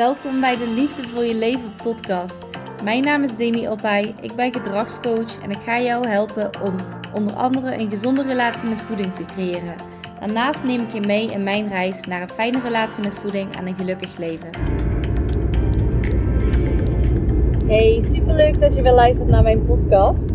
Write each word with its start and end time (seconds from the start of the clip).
Welkom 0.00 0.40
bij 0.40 0.56
de 0.56 0.72
Liefde 0.74 1.02
voor 1.02 1.24
je 1.24 1.34
leven 1.34 1.74
podcast. 1.82 2.46
Mijn 2.84 3.04
naam 3.04 3.22
is 3.22 3.36
Demi 3.36 3.68
Opay, 3.68 4.14
ik 4.20 4.34
ben 4.34 4.52
gedragscoach 4.52 5.42
en 5.42 5.50
ik 5.50 5.58
ga 5.58 5.80
jou 5.80 6.08
helpen 6.08 6.50
om 6.64 6.74
onder 7.14 7.34
andere 7.34 7.78
een 7.78 7.90
gezonde 7.90 8.22
relatie 8.22 8.68
met 8.68 8.80
voeding 8.80 9.14
te 9.14 9.24
creëren. 9.24 9.74
Daarnaast 10.20 10.64
neem 10.64 10.80
ik 10.80 10.92
je 10.92 11.00
mee 11.00 11.26
in 11.30 11.42
mijn 11.42 11.68
reis 11.68 12.06
naar 12.06 12.22
een 12.22 12.30
fijne 12.30 12.60
relatie 12.60 13.02
met 13.02 13.14
voeding 13.14 13.56
en 13.56 13.66
een 13.66 13.74
gelukkig 13.74 14.18
leven. 14.18 14.48
Hey, 17.66 18.00
superleuk 18.00 18.60
dat 18.60 18.74
je 18.74 18.82
weer 18.82 18.92
luistert 18.92 19.28
naar 19.28 19.42
mijn 19.42 19.66
podcast. 19.66 20.30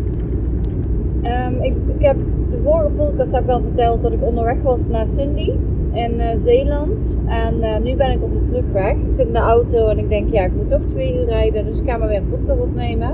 Ehm, 1.22 1.62
ik, 1.62 1.74
ik 1.96 2.04
heb 2.04 2.16
de 2.50 2.60
vorige 2.64 2.90
podcast 2.90 3.32
heb 3.32 3.48
al 3.48 3.60
verteld 3.60 4.02
dat 4.02 4.12
ik 4.12 4.22
onderweg 4.22 4.62
was 4.62 4.86
naar 4.88 5.06
Cindy 5.16 5.52
in 5.96 6.14
uh, 6.14 6.24
Zeeland. 6.44 7.18
En 7.26 7.54
uh, 7.60 7.78
nu 7.82 7.96
ben 7.96 8.10
ik 8.10 8.22
op 8.22 8.32
de 8.32 8.42
terugweg. 8.42 8.92
Ik 8.92 9.12
zit 9.12 9.26
in 9.26 9.32
de 9.32 9.38
auto 9.38 9.88
en 9.88 9.98
ik 9.98 10.08
denk, 10.08 10.32
ja, 10.32 10.44
ik 10.44 10.52
moet 10.56 10.68
toch 10.68 10.80
twee 10.88 11.14
uur 11.14 11.24
rijden. 11.24 11.66
Dus 11.66 11.80
ik 11.80 11.90
ga 11.90 11.96
maar 11.96 12.08
weer 12.08 12.16
een 12.16 12.28
podcast 12.28 12.60
opnemen. 12.60 13.10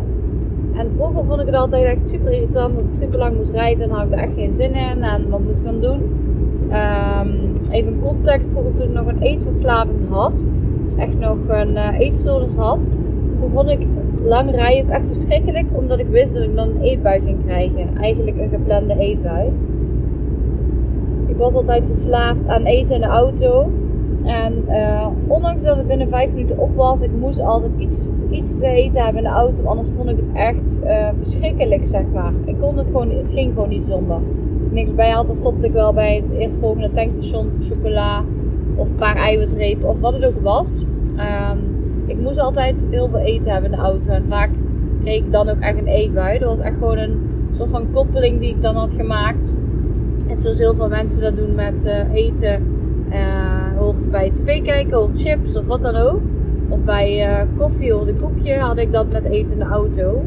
En 0.77 0.91
vroeger 0.97 1.25
vond 1.25 1.41
ik 1.41 1.47
het 1.47 1.55
altijd 1.55 1.85
echt 1.85 2.09
super 2.09 2.33
irritant. 2.33 2.77
Als 2.77 2.87
ik 2.87 2.93
super 3.01 3.19
lang 3.19 3.37
moest 3.37 3.51
rijden, 3.51 3.89
dan 3.89 3.99
had 3.99 4.07
ik 4.07 4.13
er 4.13 4.19
echt 4.19 4.35
geen 4.35 4.53
zin 4.53 4.75
in. 4.75 5.03
En 5.03 5.31
wat 5.31 5.41
moest 5.41 5.59
ik 5.59 5.65
dan 5.65 5.81
doen? 5.81 6.01
Um, 6.73 7.53
even 7.71 8.01
context. 8.03 8.51
Vroeger 8.51 8.75
toen 8.75 8.87
ik 8.87 8.93
nog 8.93 9.07
een 9.07 9.23
eetverslaving 9.23 10.09
had. 10.09 10.47
Dus 10.85 10.97
echt 10.97 11.19
nog 11.19 11.37
een 11.49 11.73
uh, 11.73 11.99
eetstoornis 11.99 12.55
had. 12.55 12.79
Toen 13.41 13.51
vond 13.55 13.71
ik 13.71 13.87
lang 14.25 14.51
rijden 14.51 14.85
ook 14.85 14.91
echt 14.91 15.07
verschrikkelijk. 15.07 15.67
Omdat 15.73 15.99
ik 15.99 16.09
wist 16.09 16.35
dat 16.35 16.43
ik 16.43 16.57
dan 16.57 16.69
een 16.69 16.81
eetbui 16.81 17.21
ging 17.21 17.45
krijgen. 17.45 17.89
Eigenlijk 18.01 18.39
een 18.39 18.49
geplande 18.49 18.99
eetbui 18.99 19.51
ik 21.33 21.39
was 21.39 21.55
altijd 21.55 21.83
verslaafd 21.87 22.47
aan 22.47 22.65
eten 22.65 22.95
in 22.95 23.01
de 23.01 23.07
auto. 23.07 23.71
En 24.25 24.65
uh, 24.69 25.07
ondanks 25.27 25.63
dat 25.63 25.77
ik 25.79 25.87
binnen 25.87 26.09
vijf 26.09 26.31
minuten 26.31 26.59
op 26.59 26.77
was, 26.77 27.01
ik 27.01 27.11
moest 27.21 27.41
altijd 27.41 27.73
iets, 27.79 28.03
iets 28.31 28.59
te 28.59 28.67
eten 28.67 29.05
hebben 29.05 29.23
in 29.23 29.29
de 29.29 29.35
auto. 29.35 29.65
Anders 29.65 29.89
vond 29.97 30.11
ik 30.11 30.17
het 30.17 30.37
echt 30.37 30.77
uh, 30.85 31.09
verschrikkelijk, 31.23 31.87
zeg 31.87 32.03
maar. 32.13 32.33
Ik 32.45 32.57
kon 32.61 32.77
het 32.77 32.87
gewoon, 32.87 33.11
het 33.11 33.27
ging 33.35 33.53
gewoon 33.53 33.69
niet 33.69 33.85
zonder. 33.89 34.17
Niks 34.71 34.95
bij 34.95 35.11
had, 35.11 35.27
dan 35.27 35.37
stopte 35.37 35.67
ik 35.67 35.73
wel 35.73 35.93
bij 35.93 36.15
het 36.17 36.39
eerstvolgende 36.39 36.91
tankstation 36.95 37.51
voor 37.51 37.77
chocola. 37.77 38.23
Of 38.77 38.87
een 38.87 38.95
paar 38.95 39.17
eiwitrepen 39.17 39.89
of 39.89 40.01
wat 40.01 40.13
het 40.13 40.25
ook 40.25 40.41
was. 40.43 40.85
Um, 41.53 41.59
ik 42.07 42.21
moest 42.21 42.39
altijd 42.39 42.87
heel 42.91 43.09
veel 43.09 43.19
eten 43.19 43.53
hebben 43.53 43.71
in 43.71 43.77
de 43.77 43.83
auto. 43.83 44.11
En 44.11 44.25
vaak 44.29 44.51
kreeg 45.03 45.19
ik 45.19 45.33
dan 45.33 45.49
ook 45.49 45.61
echt 45.61 45.79
een 45.79 45.87
eetbui. 45.87 46.39
Dat 46.39 46.49
was 46.49 46.67
echt 46.67 46.77
gewoon 46.79 46.99
een 46.99 47.19
soort 47.53 47.71
van 47.71 47.93
koppeling 47.93 48.41
die 48.41 48.51
ik 48.51 48.63
dan 48.63 48.75
had 48.75 48.93
gemaakt 48.93 49.55
Net 50.27 50.43
zoals 50.43 50.59
heel 50.59 50.75
veel 50.75 50.89
mensen 50.89 51.21
dat 51.21 51.37
doen 51.37 51.55
met 51.55 51.87
uh, 51.87 52.15
eten. 52.15 52.67
Uh, 53.11 53.79
hoort 53.79 54.11
bij 54.11 54.31
tv 54.31 54.63
kijken 54.63 55.03
of 55.03 55.11
chips 55.15 55.57
of 55.57 55.67
wat 55.67 55.83
dan 55.83 55.97
ook. 55.97 56.21
Of 56.69 56.79
bij 56.79 57.29
uh, 57.29 57.59
koffie 57.59 57.97
of 57.97 58.07
een 58.07 58.21
koekje 58.21 58.59
had 58.59 58.79
ik 58.79 58.93
dat 58.93 59.13
met 59.13 59.25
eten 59.25 59.53
in 59.53 59.59
de 59.59 59.65
auto. 59.65 60.23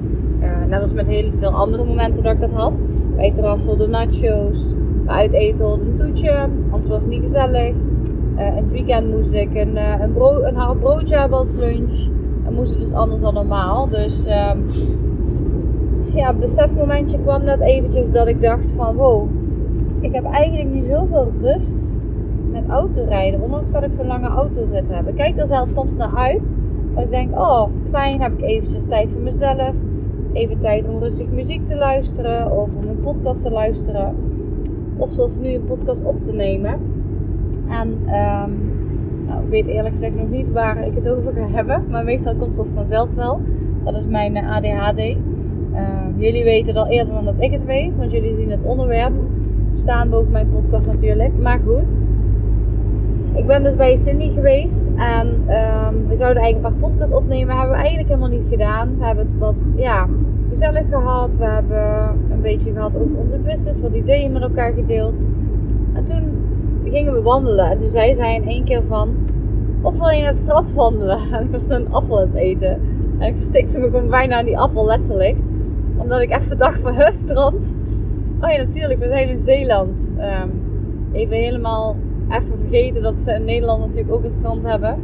net 0.68 0.80
als 0.80 0.94
met 0.94 1.08
heel 1.08 1.32
veel 1.40 1.50
andere 1.50 1.84
momenten 1.84 2.24
dat 2.24 2.34
ik 2.34 2.40
dat 2.40 2.52
had. 2.52 2.74
Bij 3.16 3.26
het 3.26 3.36
terras 3.36 3.60
de 3.78 3.88
nachos. 3.88 4.74
Bij 5.06 5.16
uit 5.16 5.34
eten 5.34 5.66
hoorde 5.66 5.84
een 5.84 5.98
toetje. 5.98 6.48
Anders 6.70 6.88
was 6.88 7.02
het 7.02 7.12
niet 7.12 7.22
gezellig. 7.22 7.76
in 8.36 8.54
het 8.56 8.72
weekend 8.72 9.10
moest 9.12 9.34
ik 9.34 9.56
een, 9.56 9.78
een, 9.78 10.16
een 10.48 10.56
hard 10.56 10.80
broodje 10.80 11.18
hebben 11.18 11.38
als 11.38 11.54
lunch. 11.54 12.08
En 12.46 12.54
moest 12.54 12.72
het 12.72 12.80
dus 12.80 12.92
anders 12.92 13.22
dan 13.22 13.34
normaal. 13.34 13.90
Dus 13.90 14.26
ehm, 14.26 14.58
ja, 16.14 16.28
het 16.28 16.40
besefmomentje 16.40 17.20
kwam 17.20 17.44
net 17.44 17.60
eventjes 17.60 18.12
dat 18.12 18.28
ik 18.28 18.42
dacht 18.42 18.70
van 18.76 18.96
wow 18.96 19.35
ik 20.06 20.14
heb 20.14 20.26
eigenlijk 20.26 20.70
niet 20.74 20.86
zoveel 20.90 21.32
rust 21.42 21.88
met 22.52 22.64
autorijden. 22.68 23.42
Ondanks 23.42 23.72
dat 23.72 23.84
ik 23.84 23.92
zo'n 23.92 24.08
lange 24.08 24.28
autorit 24.28 24.88
heb. 24.88 25.08
Ik 25.08 25.16
kijk 25.16 25.38
er 25.38 25.48
zelf 25.48 25.70
soms 25.70 25.96
naar 25.96 26.16
uit. 26.16 26.52
Dat 26.94 27.04
ik 27.04 27.10
denk, 27.10 27.40
oh 27.40 27.68
fijn, 27.92 28.22
heb 28.22 28.34
ik 28.38 28.42
eventjes 28.42 28.86
tijd 28.86 29.10
voor 29.12 29.22
mezelf. 29.22 29.74
Even 30.34 30.60
tijd 30.60 30.88
om 30.90 31.00
rustig 31.00 31.28
muziek 31.30 31.68
te 31.68 31.76
luisteren. 31.76 32.52
Of 32.52 32.70
om 32.76 32.90
een 32.90 33.00
podcast 33.00 33.42
te 33.42 33.52
luisteren. 33.52 34.16
Of 34.98 35.12
zoals 35.12 35.40
nu 35.40 35.54
een 35.54 35.66
podcast 35.66 36.04
op 36.04 36.22
te 36.22 36.34
nemen. 36.34 36.80
En 37.70 37.90
um, 37.90 38.74
nou, 39.28 39.44
ik 39.44 39.50
weet 39.50 39.66
eerlijk 39.68 39.94
gezegd 39.94 40.16
nog 40.16 40.30
niet 40.30 40.52
waar 40.52 40.88
ik 40.88 40.96
het 40.96 41.10
over 41.10 41.34
ga 41.34 41.48
hebben. 41.50 41.84
Maar 41.90 42.04
meestal 42.04 42.36
komt 42.36 42.58
het 42.58 42.68
vanzelf 42.74 43.10
wel. 43.16 43.42
Dat 43.84 43.96
is 43.96 44.08
mijn 44.08 44.36
eh, 44.36 44.56
ADHD. 44.56 45.00
Ehm, 45.00 46.18
jullie 46.18 46.44
weten 46.44 46.76
al 46.76 46.88
eerder 46.88 47.14
dan 47.14 47.26
dat 47.26 47.36
ik 47.38 47.52
het 47.52 47.66
weet. 47.66 47.92
Want 47.98 48.12
jullie 48.12 48.36
zien 48.36 48.52
het 48.52 48.64
onderwerp 48.64 49.14
staan 49.78 50.10
boven 50.10 50.32
mijn 50.32 50.50
podcast 50.52 50.88
natuurlijk. 50.88 51.32
Maar 51.42 51.60
goed. 51.66 51.98
Ik 53.34 53.48
ben 53.48 53.64
dus 53.64 53.76
bij 53.76 53.96
Cindy 53.96 54.30
geweest 54.30 54.90
en 54.96 55.28
um, 55.28 56.08
we 56.08 56.16
zouden 56.16 56.44
eigenlijk 56.44 56.56
een 56.74 56.80
paar 56.80 56.90
podcasts 56.90 57.16
opnemen. 57.16 57.56
Hebben 57.56 57.76
we 57.76 57.82
eigenlijk 57.82 58.08
helemaal 58.08 58.30
niet 58.30 58.50
gedaan. 58.50 58.98
We 58.98 59.06
hebben 59.06 59.28
het 59.28 59.40
wat 59.40 59.56
ja, 59.76 60.08
gezellig 60.50 60.84
gehad. 60.90 61.36
We 61.38 61.46
hebben 61.46 62.20
een 62.32 62.42
beetje 62.42 62.72
gehad 62.72 62.96
over 62.96 63.18
onze 63.18 63.38
business, 63.38 63.80
wat 63.80 63.94
ideeën 63.94 64.32
met 64.32 64.42
elkaar 64.42 64.74
gedeeld. 64.74 65.14
En 65.94 66.04
toen 66.04 66.24
gingen 66.84 67.14
we 67.14 67.22
wandelen. 67.22 67.70
En 67.70 67.78
toen 67.78 67.88
zei 67.88 68.14
zij 68.14 68.36
in 68.36 68.48
één 68.48 68.64
keer 68.64 68.82
van, 68.88 69.16
of 69.82 69.98
wil 69.98 70.10
je 70.10 70.20
naar 70.22 70.30
het 70.30 70.40
strand 70.40 70.74
wandelen? 70.74 71.20
En 71.32 71.44
ik 71.44 71.52
was 71.52 71.64
een 71.68 71.94
appel 71.94 72.20
aan 72.20 72.28
het 72.28 72.36
eten. 72.36 72.80
En 73.18 73.28
ik 73.28 73.36
verstikte 73.36 73.80
me 73.80 73.86
gewoon 73.86 74.10
bijna 74.10 74.38
aan 74.38 74.46
die 74.46 74.60
appel, 74.60 74.86
letterlijk. 74.86 75.38
Omdat 75.98 76.22
ik 76.22 76.32
even 76.32 76.58
dacht 76.58 76.80
van, 76.80 76.94
het 76.94 77.16
strand 77.16 77.74
Oh 78.46 78.52
ja, 78.52 78.58
natuurlijk. 78.58 79.00
We 79.00 79.08
zijn 79.08 79.30
in 79.30 79.40
Zeeland. 79.40 79.98
Even 81.12 81.36
helemaal 81.36 81.96
even 82.30 82.58
vergeten 82.60 83.02
dat 83.02 83.14
ze 83.24 83.32
in 83.32 83.46
Nederland 83.46 83.80
natuurlijk 83.80 84.14
ook 84.14 84.24
een 84.24 84.32
strand 84.32 84.64
hebben. 84.64 85.00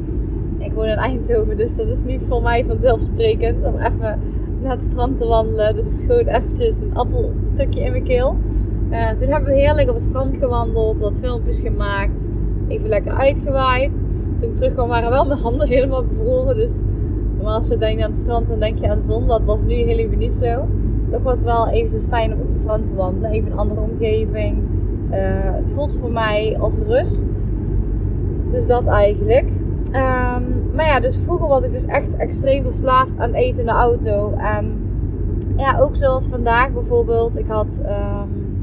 Ik 0.58 0.74
woon 0.74 0.86
in 0.86 0.98
Eindhoven, 0.98 1.58
dus 1.58 1.76
dat 1.76 1.88
is 1.88 2.04
niet 2.04 2.22
voor 2.28 2.42
mij 2.42 2.66
vanzelfsprekend 2.66 3.64
om 3.64 3.80
even 3.80 4.20
naar 4.62 4.72
het 4.72 4.82
strand 4.82 5.18
te 5.18 5.26
wandelen. 5.26 5.76
Dus 5.76 5.86
ik 5.86 6.10
schoot 6.10 6.28
eventjes 6.28 6.82
een 6.82 6.96
appelstukje 6.96 7.82
in 7.82 7.92
mijn 7.92 8.04
keel. 8.04 8.36
Uh, 8.92 9.10
toen 9.10 9.30
hebben 9.30 9.54
we 9.54 9.60
heerlijk 9.60 9.90
op 9.90 9.96
het 9.96 10.04
strand 10.04 10.36
gewandeld, 10.40 11.00
wat 11.00 11.18
filmpjes 11.20 11.60
gemaakt, 11.60 12.28
even 12.68 12.90
lekker 12.90 13.14
uitgewaaid. 13.14 13.92
Toen 14.40 14.50
ik 14.50 14.56
terugkwam 14.56 14.88
waren 14.88 15.10
wel 15.10 15.26
mijn 15.26 15.40
handen 15.40 15.68
helemaal 15.68 16.04
bevroren. 16.04 16.56
Dus 16.56 16.72
maar 17.42 17.54
als 17.54 17.68
je 17.68 17.78
denkt 17.78 18.04
aan 18.04 18.10
het 18.10 18.20
strand, 18.20 18.48
dan 18.48 18.60
denk 18.60 18.80
je 18.80 18.90
aan 18.90 19.02
zon. 19.02 19.28
Dat 19.28 19.42
was 19.46 19.60
nu 19.62 19.74
heel 19.74 19.98
even 19.98 20.18
niet 20.18 20.36
zo 20.36 20.68
toch 21.12 21.24
was 21.24 21.42
wel 21.42 21.68
eventjes 21.68 22.06
fijn 22.06 22.34
om 22.34 22.40
op 22.40 22.48
het 22.48 22.58
strand 22.58 22.84
te 22.88 22.96
wandelen. 22.96 23.32
Even 23.32 23.52
een 23.52 23.58
andere 23.58 23.82
omgeving. 23.82 24.58
Uh, 25.12 25.18
het 25.44 25.66
voelt 25.74 25.98
voor 26.02 26.12
mij 26.12 26.58
als 26.60 26.78
rust. 26.88 27.22
Dus 28.52 28.68
dat 28.68 28.86
eigenlijk. 28.86 29.50
Um, 29.86 30.72
maar 30.76 30.86
ja, 30.86 31.00
dus 31.00 31.18
vroeger 31.24 31.48
was 31.48 31.64
ik 31.64 31.72
dus 31.72 31.86
echt 31.86 32.16
extreem 32.18 32.64
verslaafd 32.64 33.20
aan 33.20 33.34
eten 33.34 33.60
in 33.60 33.66
de 33.66 33.72
auto. 33.72 34.34
En 34.38 34.74
ja, 35.58 35.80
ook 35.80 35.96
zoals 35.96 36.28
vandaag 36.28 36.74
bijvoorbeeld. 36.74 37.38
Ik 37.38 37.48
had, 37.48 37.80
um, 37.86 38.58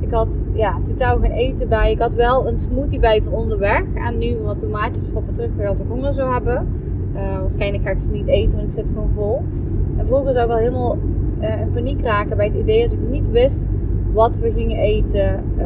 ik 0.00 0.10
had 0.10 0.28
ja, 0.52 0.78
totaal 0.86 1.18
geen 1.18 1.32
eten 1.32 1.68
bij. 1.68 1.92
Ik 1.92 2.00
had 2.00 2.14
wel 2.14 2.48
een 2.48 2.58
smoothie 2.58 2.98
bij 2.98 3.22
voor 3.22 3.38
onderweg. 3.38 3.82
En 3.94 4.18
nu 4.18 4.36
wat 4.44 4.60
tomaatjes 4.60 5.04
proppen 5.04 5.34
terug 5.34 5.68
als 5.68 5.78
ik 5.78 5.86
honger 5.88 6.12
zou 6.12 6.32
hebben. 6.32 6.68
Uh, 7.14 7.40
waarschijnlijk 7.40 7.82
ga 7.82 7.90
ik 7.90 7.98
ze 7.98 8.10
niet 8.10 8.26
eten, 8.26 8.56
want 8.56 8.68
ik 8.68 8.72
zit 8.72 8.86
gewoon 8.94 9.10
vol. 9.14 9.42
En 9.96 10.06
vroeger 10.06 10.32
zou 10.32 10.44
ik 10.44 10.52
al 10.52 10.58
helemaal 10.58 10.96
uh, 11.40 11.60
in 11.60 11.70
paniek 11.72 12.02
raken 12.02 12.36
bij 12.36 12.46
het 12.46 12.56
idee 12.56 12.82
als 12.82 12.92
ik 12.92 12.98
niet 13.10 13.30
wist 13.30 13.68
wat 14.12 14.38
we 14.38 14.52
gingen 14.52 14.76
eten, 14.76 15.44
uh, 15.58 15.64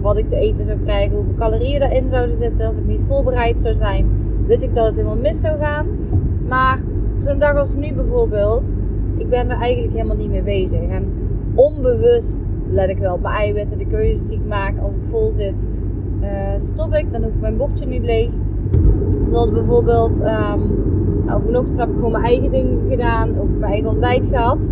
wat 0.00 0.16
ik 0.16 0.28
te 0.28 0.36
eten 0.36 0.64
zou 0.64 0.78
krijgen, 0.78 1.16
hoeveel 1.16 1.34
calorieën 1.38 1.82
erin 1.82 2.08
zouden 2.08 2.36
zitten. 2.36 2.66
Als 2.66 2.76
ik 2.76 2.86
niet 2.86 3.00
voorbereid 3.08 3.60
zou 3.60 3.74
zijn, 3.74 4.06
wist 4.46 4.62
ik 4.62 4.74
dat 4.74 4.86
het 4.86 4.94
helemaal 4.94 5.16
mis 5.16 5.40
zou 5.40 5.58
gaan. 5.58 5.86
Maar 6.48 6.80
zo'n 7.18 7.38
dag 7.38 7.56
als 7.56 7.74
nu 7.74 7.92
bijvoorbeeld, 7.92 8.72
ik 9.16 9.28
ben 9.28 9.50
er 9.50 9.58
eigenlijk 9.60 9.92
helemaal 9.92 10.16
niet 10.16 10.30
mee 10.30 10.42
bezig. 10.42 10.80
En 10.80 11.04
onbewust 11.54 12.38
let 12.68 12.88
ik 12.88 12.98
wel 12.98 13.14
op 13.14 13.20
mijn 13.20 13.34
eiwitten, 13.34 13.78
de 13.78 13.86
keuzes 13.86 14.28
die 14.28 14.38
ik 14.38 14.46
maak 14.48 14.74
als 14.82 14.94
ik 14.94 15.02
vol 15.10 15.32
zit. 15.36 15.54
Uh, 16.20 16.28
stop 16.58 16.94
ik, 16.94 17.12
dan 17.12 17.22
hoef 17.22 17.34
ik 17.34 17.40
mijn 17.40 17.56
bordje 17.56 17.86
niet 17.86 18.04
leeg. 18.04 18.30
Zoals 19.28 19.50
bijvoorbeeld, 19.50 20.16
um, 20.16 20.62
nou, 21.26 21.42
vanochtend 21.44 21.78
heb 21.78 21.88
ik 21.88 21.94
gewoon 21.94 22.12
mijn 22.12 22.24
eigen 22.24 22.50
ding 22.50 22.68
gedaan, 22.88 23.38
ook 23.38 23.48
mijn 23.58 23.72
eigen 23.72 23.90
ontbijt 23.90 24.26
gehad. 24.26 24.68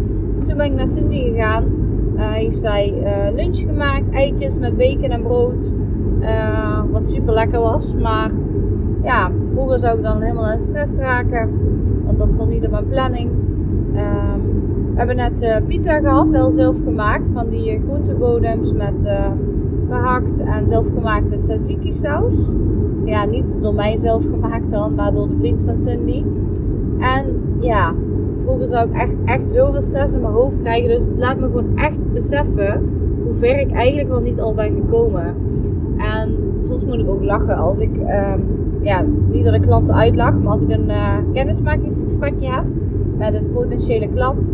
Toen 0.46 0.56
ben 0.56 0.66
ik 0.66 0.72
naar 0.72 0.86
Cindy 0.86 1.16
gegaan. 1.16 1.64
Uh, 2.16 2.30
heeft 2.32 2.60
zij 2.60 2.94
uh, 3.02 3.34
lunch 3.34 3.58
gemaakt, 3.58 4.10
eitjes 4.10 4.58
met 4.58 4.76
bacon 4.76 5.10
en 5.10 5.22
brood. 5.22 5.70
Uh, 6.20 6.82
wat 6.90 7.10
super 7.10 7.34
lekker 7.34 7.60
was. 7.60 7.94
Maar 7.94 8.30
ja, 9.02 9.30
vroeger 9.52 9.78
zou 9.78 9.96
ik 9.96 10.02
dan 10.02 10.20
helemaal 10.20 10.52
in 10.52 10.60
stress 10.60 10.96
raken. 10.96 11.50
Want 12.04 12.18
dat 12.18 12.30
stond 12.30 12.50
niet 12.50 12.64
op 12.64 12.70
mijn 12.70 12.88
planning. 12.88 13.30
Um, 13.30 14.40
we 14.92 14.98
hebben 14.98 15.16
net 15.16 15.62
pizza 15.66 16.00
gehad, 16.00 16.28
wel 16.28 16.50
zelf 16.50 16.76
gemaakt. 16.84 17.24
Van 17.32 17.48
die 17.48 17.80
groentebodems 17.84 18.72
met 18.72 18.94
gehakt 19.88 20.40
en 20.40 20.66
zelfgemaakte 20.68 21.38
tzatziki 21.38 21.92
saus. 21.92 22.34
Ja, 23.04 23.24
niet 23.24 23.54
door 23.60 23.74
mij 23.74 23.98
zelf 23.98 24.22
gemaakt 24.22 24.70
dan, 24.70 24.94
maar 24.94 25.12
door 25.12 25.28
de 25.28 25.36
vriend 25.38 25.60
van 25.64 25.76
Cindy. 25.76 26.24
En 26.98 27.24
ja, 27.60 27.94
vroeger 28.42 28.68
zou 28.68 28.88
ik 28.88 28.94
echt, 28.94 29.12
echt 29.24 29.48
zoveel 29.48 29.82
stress 29.82 30.14
in 30.14 30.20
mijn 30.20 30.32
hoofd 30.32 30.54
krijgen. 30.62 30.88
Dus 30.88 31.00
het 31.00 31.18
laat 31.18 31.38
me 31.38 31.46
gewoon 31.46 31.76
echt 31.76 32.12
beseffen 32.12 32.82
hoe 33.24 33.34
ver 33.34 33.60
ik 33.60 33.72
eigenlijk 33.72 34.08
wel 34.08 34.20
niet 34.20 34.40
al 34.40 34.54
ben 34.54 34.74
gekomen. 34.74 35.34
En 35.96 36.34
soms 36.68 36.84
moet 36.84 36.98
ik 36.98 37.08
ook 37.08 37.22
lachen 37.22 37.56
als 37.56 37.78
ik 37.78 37.96
um, 37.96 38.44
ja, 38.80 39.04
niet 39.30 39.44
dat 39.44 39.54
ik 39.54 39.62
klanten 39.62 39.94
uitlag, 39.94 40.38
maar 40.38 40.52
als 40.52 40.62
ik 40.62 40.70
een 40.70 40.88
uh, 40.88 41.16
kennismakingsgesprekje 41.32 42.50
heb 42.50 42.64
met 43.16 43.34
een 43.34 43.52
potentiële 43.52 44.08
klant, 44.08 44.52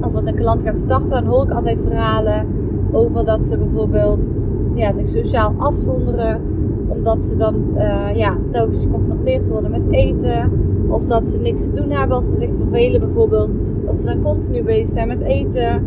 of 0.00 0.14
als 0.14 0.26
een 0.26 0.34
klant 0.34 0.62
gaat 0.62 0.78
starten, 0.78 1.10
dan 1.10 1.24
hoor 1.24 1.44
ik 1.44 1.50
altijd 1.50 1.78
verhalen 1.88 2.46
over 2.92 3.24
dat 3.24 3.46
ze 3.46 3.56
bijvoorbeeld 3.56 4.26
ja, 4.74 4.94
zich 4.94 5.06
sociaal 5.06 5.54
afzonderen, 5.58 6.40
omdat 6.88 7.24
ze 7.24 7.36
dan 7.36 7.54
uh, 7.74 8.14
ja, 8.14 8.36
telkens 8.50 8.82
geconfronteerd 8.82 9.48
worden 9.48 9.70
met 9.70 9.82
eten, 9.90 10.50
als 10.90 11.08
dat 11.08 11.26
ze 11.28 11.38
niks 11.38 11.64
te 11.64 11.72
doen 11.72 11.90
hebben, 11.90 12.16
als 12.16 12.28
ze 12.28 12.36
zich 12.36 12.50
vervelen 12.58 13.00
bijvoorbeeld, 13.00 13.50
dat 13.86 14.00
ze 14.00 14.06
dan 14.06 14.22
continu 14.22 14.62
bezig 14.62 14.88
zijn 14.88 15.08
met 15.08 15.20
eten, 15.20 15.82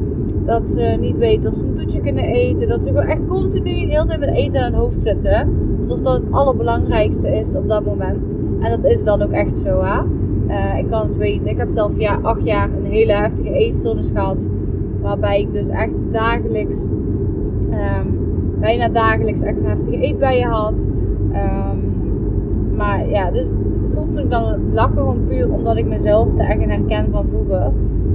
dat 0.45 0.69
ze 0.69 0.97
niet 0.99 1.17
weten 1.17 1.51
of 1.51 1.57
ze 1.57 1.65
een 1.65 1.75
toetje 1.75 1.99
kunnen 1.99 2.23
eten, 2.23 2.67
dat 2.67 2.81
ze 2.81 2.87
gewoon 2.87 3.05
echt 3.05 3.27
continu 3.27 3.71
heel 3.71 4.05
tijd 4.05 4.19
met 4.19 4.33
eten 4.33 4.61
aan 4.61 4.71
hun 4.71 4.81
hoofd 4.81 5.01
zitten, 5.01 5.49
alsof 5.81 5.99
dat 5.99 6.13
het 6.13 6.31
allerbelangrijkste 6.31 7.29
is 7.29 7.55
op 7.55 7.67
dat 7.67 7.85
moment. 7.85 8.35
En 8.59 8.69
dat 8.69 8.91
is 8.91 9.03
dan 9.03 9.21
ook 9.21 9.31
echt 9.31 9.57
zo, 9.57 9.83
hè. 9.83 10.01
Uh, 10.47 10.77
ik 10.77 10.89
kan 10.89 11.07
het 11.07 11.17
weten. 11.17 11.47
Ik 11.47 11.57
heb 11.57 11.69
zelf 11.71 11.91
ja, 11.97 12.19
acht 12.21 12.43
jaar 12.43 12.69
een 12.69 12.91
hele 12.91 13.13
heftige 13.13 13.53
eetstoornis 13.53 14.09
gehad. 14.13 14.47
Waarbij 15.01 15.41
ik 15.41 15.53
dus 15.53 15.69
echt 15.69 16.03
dagelijks, 16.11 16.83
um, 16.83 18.19
bijna 18.59 18.89
dagelijks 18.89 19.41
echt 19.41 19.57
heftige 19.63 19.99
eetbuien 19.99 20.47
had. 20.47 20.87
Um, 21.33 21.79
maar 22.75 23.09
ja, 23.09 23.31
dus 23.31 23.53
moet 23.95 24.19
ik 24.19 24.29
dan 24.29 24.73
lachen 24.73 24.97
gewoon 24.97 25.25
puur 25.27 25.53
omdat 25.53 25.77
ik 25.77 25.85
mezelf 25.85 26.29
te 26.35 26.43
echt 26.43 26.65
herken 26.65 27.07
van 27.11 27.25
vroeger. 27.29 27.71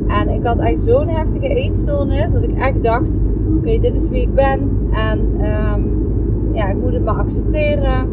En 0.07 0.29
ik 0.29 0.47
had 0.47 0.59
echt 0.59 0.81
zo'n 0.81 1.09
heftige 1.09 1.49
eetstoornis 1.49 2.33
dat 2.33 2.43
ik 2.43 2.59
echt 2.59 2.83
dacht, 2.83 3.21
oké, 3.57 3.79
dit 3.81 3.95
is 3.95 4.09
wie 4.09 4.23
ik 4.23 4.35
ben. 4.35 4.71
En 4.93 5.19
um, 5.19 6.05
ja, 6.53 6.69
ik 6.69 6.77
moet 6.77 6.93
het 6.93 7.05
maar 7.05 7.19
accepteren. 7.19 8.09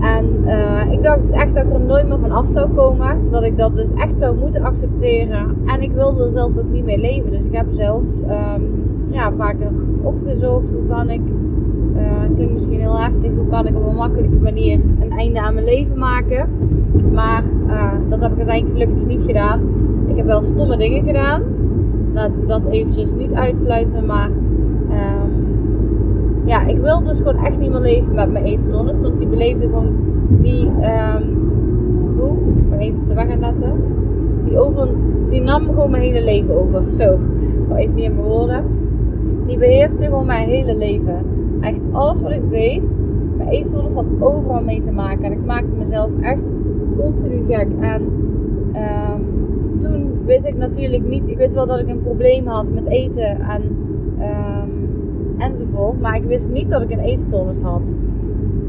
En 0.00 0.26
uh, 0.44 0.92
ik 0.92 1.02
dacht 1.02 1.22
dus 1.22 1.30
echt 1.30 1.54
dat 1.54 1.64
ik 1.64 1.72
er 1.72 1.80
nooit 1.80 2.08
meer 2.08 2.18
van 2.18 2.30
af 2.30 2.48
zou 2.48 2.70
komen. 2.70 3.30
Dat 3.30 3.42
ik 3.42 3.58
dat 3.58 3.76
dus 3.76 3.92
echt 3.92 4.18
zou 4.18 4.36
moeten 4.38 4.62
accepteren. 4.62 5.56
En 5.66 5.82
ik 5.82 5.92
wilde 5.92 6.24
er 6.24 6.30
zelfs 6.30 6.58
ook 6.58 6.70
niet 6.72 6.84
mee 6.84 6.98
leven. 6.98 7.30
Dus 7.30 7.44
ik 7.44 7.54
heb 7.54 7.66
zelfs 7.70 8.20
um, 8.20 8.84
ja, 9.10 9.32
vaker 9.32 9.70
opgezocht 10.02 10.64
hoe 10.72 10.86
kan 10.88 11.10
ik, 11.10 11.20
uh, 11.96 12.34
klinkt 12.34 12.52
misschien 12.52 12.80
heel 12.80 12.98
heftig, 12.98 13.30
hoe 13.36 13.46
kan 13.46 13.66
ik 13.66 13.76
op 13.76 13.86
een 13.86 13.96
makkelijke 13.96 14.40
manier 14.42 14.80
een 15.00 15.10
einde 15.10 15.40
aan 15.40 15.54
mijn 15.54 15.66
leven 15.66 15.98
maken. 15.98 16.48
Maar 17.12 17.44
uh, 17.66 17.92
dat 18.08 18.20
heb 18.20 18.32
ik 18.32 18.38
uiteindelijk 18.38 18.78
gelukkig 18.78 19.06
niet 19.06 19.24
gedaan. 19.24 19.60
Ik 20.06 20.16
heb 20.16 20.26
wel 20.26 20.42
stomme 20.42 20.76
dingen 20.76 21.04
gedaan. 21.04 21.42
Laten 22.12 22.40
we 22.40 22.46
dat 22.46 22.62
eventjes 22.70 23.14
niet 23.14 23.32
uitsluiten. 23.32 24.06
Maar 24.06 24.30
um, 24.90 25.44
ja, 26.44 26.66
ik 26.66 26.78
wil 26.78 27.02
dus 27.02 27.18
gewoon 27.18 27.44
echt 27.44 27.58
niet 27.58 27.70
meer 27.70 27.80
leven 27.80 28.14
met 28.14 28.32
mijn 28.32 28.44
eetstoornis. 28.44 29.00
Want 29.00 29.18
die 29.18 29.28
beleefde 29.28 29.66
gewoon 29.66 29.88
die, 30.28 30.66
um, 30.66 31.36
hoe? 32.18 32.36
Ik 32.70 32.80
even 32.80 33.00
te 33.08 33.14
weg 33.14 33.30
aan 33.30 33.40
letten. 33.40 33.72
Die, 34.44 34.58
over, 34.58 34.88
die 35.30 35.40
nam 35.40 35.64
gewoon 35.64 35.90
mijn 35.90 36.02
hele 36.02 36.24
leven 36.24 36.60
over. 36.60 36.90
Zo, 36.90 37.18
even 37.74 37.94
niet 37.94 38.04
in 38.04 38.14
mijn 38.14 38.26
woorden. 38.28 38.64
Die 39.46 39.58
beheerste 39.58 40.04
gewoon 40.04 40.26
mijn 40.26 40.48
hele 40.48 40.76
leven. 40.76 41.18
Echt 41.64 41.80
alles 41.92 42.20
wat 42.20 42.30
ik 42.30 42.48
deed, 42.48 42.98
mijn 43.36 43.48
eetstoornis 43.48 43.94
had 43.94 44.04
overal 44.20 44.62
mee 44.62 44.82
te 44.82 44.90
maken. 44.90 45.24
En 45.24 45.32
ik 45.32 45.44
maakte 45.44 45.76
mezelf 45.78 46.10
echt 46.20 46.52
continu 46.98 47.44
gek. 47.48 47.68
En 47.80 48.02
um, 48.74 49.80
toen 49.80 50.24
wist 50.24 50.44
ik 50.44 50.56
natuurlijk 50.56 51.08
niet, 51.08 51.22
ik 51.26 51.36
wist 51.36 51.54
wel 51.54 51.66
dat 51.66 51.78
ik 51.78 51.88
een 51.88 52.02
probleem 52.02 52.46
had 52.46 52.70
met 52.70 52.86
eten 52.86 53.40
en 53.40 53.62
um, 54.18 54.94
enzovoort. 55.38 56.00
Maar 56.00 56.16
ik 56.16 56.24
wist 56.24 56.50
niet 56.50 56.70
dat 56.70 56.82
ik 56.82 56.90
een 56.90 56.98
eetstoornis 56.98 57.60
had. 57.60 57.92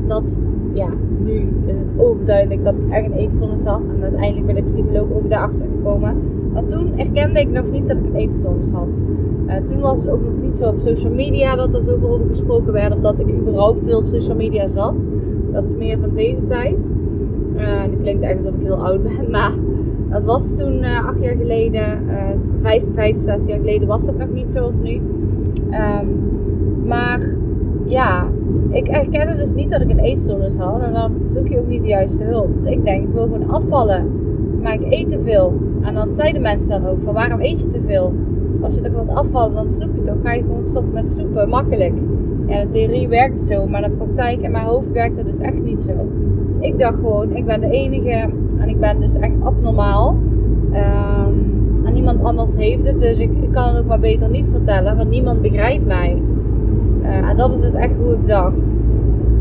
Dat, 0.07 0.39
ja, 0.73 0.89
nu 1.23 1.47
is 1.65 1.77
het 1.77 1.87
overduidelijk 1.97 2.63
dat 2.63 2.73
ik 2.73 2.89
echt 2.89 3.05
een 3.05 3.17
eetstoornis 3.17 3.63
had. 3.63 3.81
En 3.95 4.03
uiteindelijk 4.03 4.45
ben 4.45 4.55
de 4.55 4.69
psycholoog 4.69 5.07
ook 5.13 5.29
daarachter 5.29 5.65
gekomen. 5.77 6.15
Toen 6.67 6.97
erkende 6.97 7.39
ik 7.39 7.49
nog 7.49 7.71
niet 7.71 7.87
dat 7.87 7.97
ik 7.97 8.03
een 8.05 8.15
eetstoornis 8.15 8.71
had. 8.71 9.01
Uh, 9.47 9.55
toen 9.67 9.79
was 9.79 9.99
het 10.01 10.09
ook 10.09 10.23
nog 10.23 10.41
niet 10.41 10.57
zo 10.57 10.69
op 10.69 10.79
social 10.79 11.11
media 11.11 11.55
dat 11.55 11.73
er 11.73 11.83
zoveel 11.83 12.09
over 12.09 12.27
gesproken 12.29 12.73
werd. 12.73 12.93
Of 12.93 12.99
dat 12.99 13.19
ik 13.19 13.29
überhaupt 13.29 13.79
veel 13.83 13.97
op 13.97 14.07
social 14.07 14.35
media 14.35 14.67
zat. 14.67 14.93
Dat 15.51 15.65
is 15.65 15.75
meer 15.75 15.97
van 15.99 16.13
deze 16.13 16.47
tijd. 16.47 16.91
Uh, 17.55 17.83
en 17.83 17.91
het 17.91 18.01
klinkt 18.01 18.23
echt 18.23 18.37
alsof 18.37 18.53
ik 18.53 18.65
heel 18.65 18.85
oud 18.85 19.03
ben. 19.03 19.31
Maar 19.35 19.53
dat 20.09 20.23
was 20.23 20.55
toen 20.55 20.83
uh, 20.83 21.07
acht 21.07 21.23
jaar 21.23 21.35
geleden. 21.35 21.99
vijf, 22.61 22.83
vijf, 22.93 23.15
zes 23.19 23.45
jaar 23.45 23.59
geleden 23.59 23.87
was 23.87 24.05
dat 24.05 24.17
nog 24.17 24.29
niet 24.33 24.51
zoals 24.51 24.75
nu. 24.83 25.01
Um, 25.71 26.33
maar 26.85 27.35
ja, 27.85 28.27
ik 28.69 28.87
erkende 28.87 29.35
dus 29.35 29.53
niet 29.53 29.71
dat 29.71 29.81
ik 29.81 29.89
een 29.89 29.99
eetstoornis 29.99 30.57
had. 30.57 30.81
En 30.81 30.93
dan 30.93 31.11
zoek 31.27 31.47
je 31.47 31.59
ook 31.59 31.67
niet 31.67 31.81
de 31.81 31.87
juiste 31.87 32.23
hulp. 32.23 32.59
Dus 32.59 32.69
ik 32.69 32.85
denk, 32.85 33.07
ik 33.07 33.13
wil 33.13 33.23
gewoon 33.23 33.49
afvallen. 33.49 34.05
Maar 34.61 34.73
ik 34.73 34.93
eet 34.93 35.11
te 35.11 35.19
veel. 35.23 35.53
En 35.85 35.93
dan 35.93 36.15
zeiden 36.15 36.41
mensen 36.41 36.69
dan 36.69 36.87
ook 36.87 37.03
van 37.03 37.13
waarom 37.13 37.41
eet 37.41 37.61
je 37.61 37.71
te 37.71 37.81
veel? 37.85 38.13
Als 38.61 38.75
je 38.75 38.81
toch 38.81 38.91
wilt 38.91 39.09
afvallen, 39.09 39.53
dan 39.53 39.71
snoep 39.71 39.95
je 39.95 40.01
toch. 40.01 40.15
Ga 40.23 40.33
je 40.33 40.41
gewoon 40.41 40.65
stoppen 40.69 40.93
met 40.93 41.09
snoepen. 41.09 41.49
Makkelijk. 41.49 41.93
Ja, 42.47 42.59
in 42.59 42.69
theorie 42.69 43.07
werkt 43.07 43.33
het 43.33 43.47
zo. 43.47 43.67
Maar 43.67 43.81
de 43.81 43.89
praktijk 43.89 44.41
in 44.41 44.51
mijn 44.51 44.65
hoofd 44.65 44.91
werkt 44.91 45.17
het 45.17 45.25
dus 45.25 45.39
echt 45.39 45.63
niet 45.63 45.81
zo. 45.81 45.93
Dus 46.47 46.57
ik 46.59 46.79
dacht 46.79 46.95
gewoon, 46.95 47.35
ik 47.35 47.45
ben 47.45 47.61
de 47.61 47.69
enige. 47.69 48.29
En 48.59 48.69
ik 48.69 48.79
ben 48.79 48.99
dus 48.99 49.15
echt 49.15 49.33
abnormaal. 49.43 50.17
Um, 50.73 51.83
en 51.85 51.93
niemand 51.93 52.23
anders 52.23 52.55
heeft 52.55 52.87
het. 52.87 52.99
Dus 52.99 53.17
ik, 53.17 53.29
kan 53.51 53.67
het 53.67 53.77
ook 53.77 53.85
maar 53.85 53.99
beter 53.99 54.29
niet 54.29 54.45
vertellen. 54.51 54.97
Want 54.97 55.09
niemand 55.09 55.41
begrijpt 55.41 55.85
mij. 55.85 56.21
Uh, 57.01 57.29
en 57.29 57.37
dat 57.37 57.53
is 57.53 57.61
dus 57.61 57.73
echt 57.73 57.93
hoe 58.03 58.13
ik 58.13 58.27
dacht. 58.27 58.67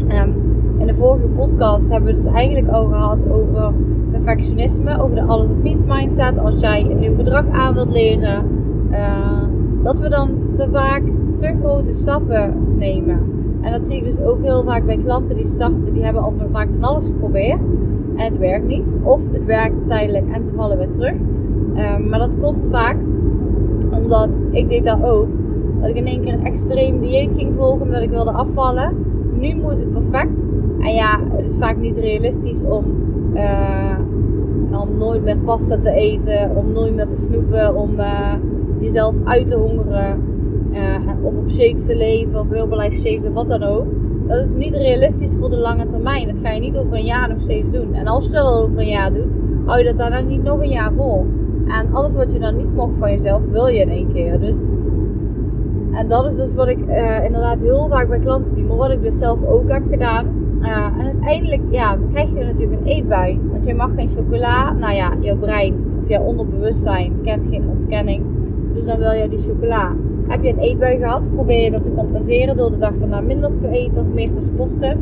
Um, 0.09 0.44
in 0.87 0.95
de 0.95 1.01
vorige 1.01 1.27
podcast 1.27 1.91
hebben 1.91 2.15
we 2.15 2.23
dus 2.23 2.33
eigenlijk 2.33 2.69
al 2.69 2.87
gehad 2.87 3.19
over 3.31 3.73
perfectionisme, 4.11 5.01
over 5.01 5.15
de 5.15 5.23
alles 5.23 5.51
of 5.51 5.63
niet 5.63 5.87
mindset. 5.87 6.39
Als 6.39 6.61
jij 6.61 6.91
een 6.91 6.99
nieuw 6.99 7.17
gedrag 7.17 7.49
aan 7.49 7.75
wilt 7.75 7.93
leren, 7.93 8.45
uh, 8.91 9.43
dat 9.83 9.99
we 9.99 10.09
dan 10.09 10.31
te 10.53 10.69
vaak 10.73 11.03
te 11.39 11.57
grote 11.61 11.93
stappen 11.93 12.55
nemen. 12.79 13.19
En 13.61 13.73
dat 13.73 13.87
zie 13.87 13.97
ik 13.97 14.05
dus 14.05 14.21
ook 14.21 14.43
heel 14.43 14.65
vaak 14.65 14.85
bij 14.87 14.99
klanten 15.05 15.37
die 15.37 15.45
starten, 15.47 15.93
die 15.93 16.05
hebben 16.05 16.23
al 16.23 16.33
vaak 16.53 16.69
van 16.81 16.89
alles 16.89 17.05
geprobeerd 17.05 17.63
en 18.17 18.25
het 18.25 18.39
werkt 18.39 18.67
niet. 18.67 18.97
Of 19.03 19.21
het 19.33 19.45
werkt 19.45 19.87
tijdelijk 19.87 20.29
en 20.33 20.45
ze 20.45 20.53
vallen 20.55 20.79
weer 20.79 20.91
terug. 20.91 21.17
Um, 21.77 22.09
maar 22.09 22.19
dat 22.19 22.41
komt 22.41 22.69
vaak 22.71 22.97
omdat 23.91 24.39
ik 24.51 24.69
deed 24.69 24.85
dat 24.85 25.03
ook 25.05 25.29
dat 25.81 25.89
ik 25.89 25.97
in 25.97 26.07
één 26.07 26.21
keer 26.21 26.33
een 26.33 26.47
extreem 26.47 27.01
dieet 27.01 27.31
ging 27.37 27.55
volgen 27.57 27.83
omdat 27.83 28.03
ik 28.03 28.11
wilde 28.11 28.31
afvallen. 28.31 28.93
Nu 29.39 29.57
moest 29.57 29.79
het 29.79 29.93
perfect. 29.93 30.45
En 30.85 30.95
ja, 30.95 31.21
het 31.37 31.47
is 31.47 31.57
vaak 31.57 31.77
niet 31.77 31.97
realistisch 31.97 32.63
om, 32.63 32.85
uh, 33.35 33.99
om 34.81 34.99
nooit 34.99 35.23
meer 35.23 35.37
pasta 35.37 35.79
te 35.79 35.91
eten, 35.91 36.57
om 36.57 36.73
nooit 36.73 36.95
meer 36.95 37.07
te 37.07 37.21
snoepen, 37.21 37.77
om 37.77 37.91
uh, 37.99 38.33
jezelf 38.81 39.15
uit 39.25 39.49
te 39.49 39.57
hongeren. 39.57 40.23
Uh, 40.73 40.97
of 41.23 41.33
op 41.35 41.51
shakes 41.51 41.85
te 41.85 41.97
leven, 41.97 42.41
of 42.41 42.51
Herbalife 42.51 42.97
shakes 42.97 43.25
of 43.25 43.33
wat 43.33 43.49
dan 43.49 43.63
ook. 43.63 43.87
Dat 44.27 44.45
is 44.45 44.55
niet 44.55 44.75
realistisch 44.75 45.35
voor 45.41 45.51
de 45.51 45.57
lange 45.57 45.87
termijn. 45.87 46.27
Dat 46.27 46.37
ga 46.43 46.51
je 46.51 46.61
niet 46.61 46.77
over 46.77 46.95
een 46.95 47.05
jaar 47.05 47.29
nog 47.29 47.41
steeds 47.41 47.71
doen. 47.71 47.95
En 47.95 48.07
als 48.07 48.27
je 48.27 48.33
dat 48.33 48.45
al 48.45 48.63
over 48.63 48.79
een 48.79 48.89
jaar 48.89 49.13
doet, 49.13 49.33
hou 49.65 49.79
je 49.79 49.85
dat 49.85 49.97
dan 49.97 50.27
niet 50.27 50.43
nog 50.43 50.61
een 50.61 50.69
jaar 50.69 50.93
vol. 50.93 51.27
En 51.69 51.95
alles 51.95 52.15
wat 52.15 52.33
je 52.33 52.39
dan 52.39 52.57
niet 52.57 52.75
mocht 52.75 52.99
van 52.99 53.11
jezelf, 53.11 53.41
wil 53.51 53.67
je 53.67 53.81
in 53.81 53.91
één 53.91 54.13
keer. 54.13 54.41
Dus 54.41 54.57
en 55.93 56.09
dat 56.09 56.27
is 56.27 56.37
dus 56.37 56.55
wat 56.55 56.69
ik 56.69 56.79
inderdaad 57.25 57.59
heel 57.59 57.87
vaak 57.89 58.09
bij 58.09 58.19
klanten 58.19 58.55
zie, 58.55 58.65
maar 58.65 58.77
wat 58.77 58.91
ik 58.91 59.03
dus 59.03 59.19
zelf 59.19 59.47
ook 59.47 59.71
heb 59.71 59.83
gedaan. 59.91 60.44
Uh, 60.65 60.87
en 60.99 61.07
uiteindelijk, 61.07 61.63
ja, 61.71 61.99
krijg 62.11 62.29
je 62.29 62.45
natuurlijk 62.45 62.81
een 62.81 62.87
eetbui. 62.87 63.41
Want 63.51 63.67
je 63.67 63.75
mag 63.75 63.95
geen 63.95 64.09
chocola. 64.09 64.73
Nou 64.73 64.95
ja, 64.95 65.13
jouw 65.21 65.37
brein 65.37 65.75
of 66.03 66.09
jouw 66.09 66.23
onderbewustzijn 66.23 67.13
kent 67.23 67.47
geen 67.51 67.69
ontkenning. 67.69 68.23
Dus 68.75 68.85
dan 68.85 68.99
wil 68.99 69.13
je 69.13 69.29
die 69.29 69.39
chocola. 69.39 69.93
Heb 70.29 70.43
je 70.43 70.49
een 70.49 70.59
eetbui 70.59 70.99
gehad, 70.99 71.35
probeer 71.35 71.65
je 71.65 71.71
dat 71.71 71.83
te 71.83 71.95
compenseren 71.95 72.57
door 72.57 72.71
de 72.71 72.79
dag 72.79 72.95
daarna 72.95 73.21
minder 73.21 73.59
te 73.59 73.69
eten 73.69 74.01
of 74.01 74.07
meer 74.15 74.33
te 74.35 74.41
sporten. 74.41 74.99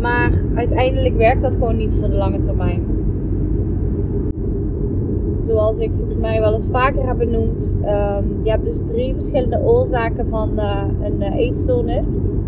Maar 0.00 0.30
uiteindelijk 0.54 1.16
werkt 1.16 1.42
dat 1.42 1.52
gewoon 1.52 1.76
niet 1.76 1.94
voor 1.94 2.08
de 2.08 2.16
lange 2.16 2.40
termijn 2.40 2.94
zoals 5.46 5.78
ik 5.78 5.90
volgens 5.96 6.18
mij 6.18 6.40
wel 6.40 6.54
eens 6.54 6.68
vaker 6.70 7.06
heb 7.06 7.18
benoemd. 7.18 7.62
Um, 7.62 8.40
je 8.42 8.50
hebt 8.50 8.64
dus 8.64 8.80
drie 8.86 9.14
verschillende 9.14 9.60
oorzaken 9.64 10.26
van 10.28 10.50
uh, 10.56 10.82
een 11.02 11.20
uh, 11.20 11.36
eetstoornis. 11.36 12.06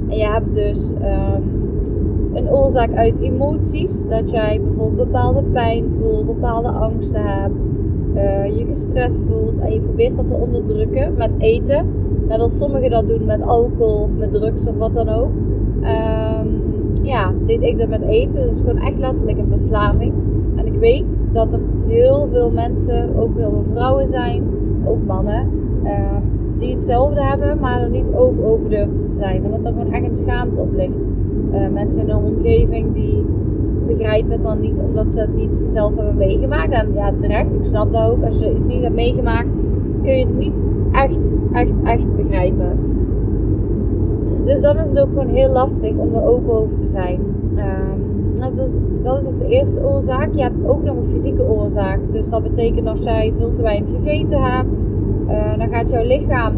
En 0.08 0.16
je 0.16 0.26
hebt 0.26 0.54
dus 0.54 0.88
um, 0.88 1.65
een 2.36 2.50
oorzaak 2.50 2.94
uit 2.94 3.14
emoties. 3.20 4.04
Dat 4.08 4.30
jij 4.30 4.60
bijvoorbeeld 4.60 5.06
bepaalde 5.08 5.42
pijn 5.42 5.84
voelt, 6.00 6.26
bepaalde 6.26 6.68
angsten 6.68 7.22
hebt. 7.22 7.54
Uh, 8.14 8.58
je 8.58 8.66
gestrest 8.72 9.20
voelt 9.28 9.58
en 9.60 9.72
je 9.72 9.80
probeert 9.80 10.16
dat 10.16 10.26
te 10.26 10.34
onderdrukken 10.34 11.14
met 11.16 11.30
eten. 11.38 11.86
Net 12.28 12.38
als 12.38 12.56
sommigen 12.56 12.90
dat 12.90 13.08
doen 13.08 13.24
met 13.24 13.42
alcohol 13.42 14.02
of 14.02 14.10
met 14.18 14.32
drugs 14.32 14.66
of 14.66 14.76
wat 14.76 14.94
dan 14.94 15.08
ook. 15.08 15.30
Um, 15.82 16.62
ja, 17.02 17.32
deed 17.46 17.62
ik 17.62 17.78
dat 17.78 17.88
met 17.88 18.02
eten. 18.02 18.42
Het 18.42 18.50
is 18.50 18.58
gewoon 18.58 18.78
echt 18.78 18.98
letterlijk 18.98 19.38
een 19.38 19.58
verslaving. 19.58 20.12
En 20.56 20.66
ik 20.66 20.78
weet 20.78 21.26
dat 21.32 21.52
er 21.52 21.60
heel 21.86 22.28
veel 22.32 22.50
mensen, 22.50 23.16
ook 23.16 23.36
heel 23.36 23.50
veel 23.50 23.64
vrouwen 23.72 24.06
zijn, 24.06 24.42
ook 24.84 25.06
mannen, 25.06 25.48
uh, 25.84 25.92
die 26.58 26.74
hetzelfde 26.74 27.22
hebben, 27.22 27.58
maar 27.60 27.82
er 27.82 27.90
niet 27.90 28.14
open 28.14 28.44
over 28.44 28.68
durven 28.68 29.10
te 29.10 29.18
zijn. 29.18 29.44
Omdat 29.44 29.64
er 29.64 29.72
gewoon 29.78 29.92
echt 29.92 30.04
een 30.04 30.16
schaamte 30.16 30.60
op 30.60 30.72
ligt. 30.76 30.92
Uh, 31.52 31.68
mensen 31.72 32.00
in 32.00 32.10
een 32.10 32.16
omgeving 32.16 32.94
die 32.94 33.24
begrijpen 33.86 34.32
het 34.32 34.42
dan 34.42 34.60
niet 34.60 34.74
omdat 34.88 35.06
ze 35.12 35.18
het 35.18 35.34
niet 35.34 35.64
zelf 35.68 35.96
hebben 35.96 36.16
meegemaakt. 36.16 36.72
En 36.72 36.92
ja, 36.94 37.12
terecht, 37.20 37.54
ik 37.54 37.64
snap 37.64 37.92
dat 37.92 38.10
ook. 38.10 38.24
Als 38.24 38.38
je 38.38 38.54
iets 38.54 38.66
niet 38.66 38.82
hebt 38.82 38.94
meegemaakt, 38.94 39.48
kun 40.02 40.18
je 40.18 40.26
het 40.26 40.38
niet 40.38 40.54
echt, 40.92 41.30
echt, 41.52 41.72
echt 41.84 42.16
begrijpen. 42.16 42.78
Dus 44.44 44.60
dan 44.60 44.78
is 44.78 44.88
het 44.88 45.00
ook 45.00 45.08
gewoon 45.08 45.28
heel 45.28 45.52
lastig 45.52 45.92
om 45.96 46.14
er 46.14 46.22
open 46.22 46.54
over 46.54 46.76
te 46.80 46.86
zijn. 46.86 47.20
Um, 47.56 48.40
dat, 48.56 48.66
is, 48.66 48.72
dat 49.02 49.18
is 49.18 49.24
dus 49.28 49.38
de 49.38 49.46
eerste 49.46 49.80
oorzaak. 49.84 50.28
Je 50.34 50.42
hebt 50.42 50.66
ook 50.66 50.82
nog 50.82 50.96
een 50.96 51.10
fysieke 51.12 51.42
oorzaak. 51.42 51.98
Dus 52.12 52.28
dat 52.28 52.42
betekent 52.42 52.86
als 52.86 53.02
jij 53.02 53.32
veel 53.38 53.52
te 53.52 53.62
weinig 53.62 53.88
gegeten 54.02 54.42
hebt, 54.42 54.84
uh, 55.28 55.58
dan 55.58 55.68
gaat 55.68 55.90
jouw 55.90 56.04
lichaam 56.04 56.54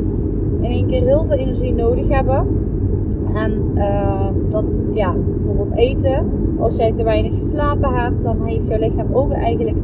in 0.61 0.71
één 0.71 0.87
keer 0.87 1.03
heel 1.03 1.25
veel 1.29 1.37
energie 1.37 1.73
nodig 1.73 2.09
hebben. 2.09 2.47
En 3.35 3.53
uh, 3.75 4.27
dat, 4.51 4.65
ja, 4.93 5.15
bijvoorbeeld 5.45 5.79
eten. 5.79 6.27
Als 6.59 6.77
jij 6.77 6.93
te 6.93 7.05
weinig 7.05 7.39
geslapen 7.39 7.95
hebt, 7.95 8.23
dan 8.23 8.37
heeft 8.45 8.69
jouw 8.69 8.79
lichaam 8.79 9.07
ook 9.13 9.33
eigenlijk 9.33 9.77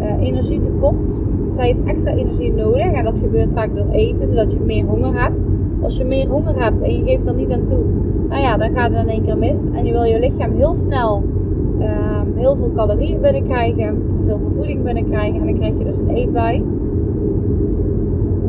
uh, 0.00 0.26
energietekort. 0.26 1.06
Dus 1.46 1.56
hij 1.56 1.66
heeft 1.66 1.84
extra 1.84 2.10
energie 2.10 2.52
nodig. 2.52 2.92
En 2.92 3.04
dat 3.04 3.18
gebeurt 3.18 3.48
vaak 3.54 3.76
door 3.76 3.90
eten, 3.90 4.28
zodat 4.28 4.52
je 4.52 4.58
meer 4.60 4.84
honger 4.84 5.22
hebt. 5.22 5.46
Als 5.82 5.96
je 5.96 6.04
meer 6.04 6.28
honger 6.28 6.62
hebt 6.62 6.82
en 6.82 6.94
je 6.94 7.02
geeft 7.02 7.26
er 7.26 7.34
niet 7.34 7.50
aan 7.50 7.64
toe, 7.66 7.82
nou 8.28 8.42
ja, 8.42 8.56
dan 8.56 8.70
gaat 8.74 8.90
het 8.90 9.02
in 9.02 9.08
één 9.08 9.24
keer 9.24 9.38
mis. 9.38 9.58
En 9.72 9.84
je 9.84 9.92
wil 9.92 10.04
je 10.04 10.18
lichaam 10.18 10.52
heel 10.56 10.74
snel 10.74 11.22
um, 11.80 12.36
heel 12.36 12.56
veel 12.56 12.72
calorieën 12.74 13.20
binnenkrijgen, 13.20 14.02
heel 14.26 14.38
veel 14.38 14.52
voeding 14.56 14.82
binnenkrijgen. 14.82 15.40
En 15.40 15.46
dan 15.46 15.54
krijg 15.54 15.78
je 15.78 15.84
dus 15.84 15.98
een 15.98 16.08
eetbui. 16.08 16.64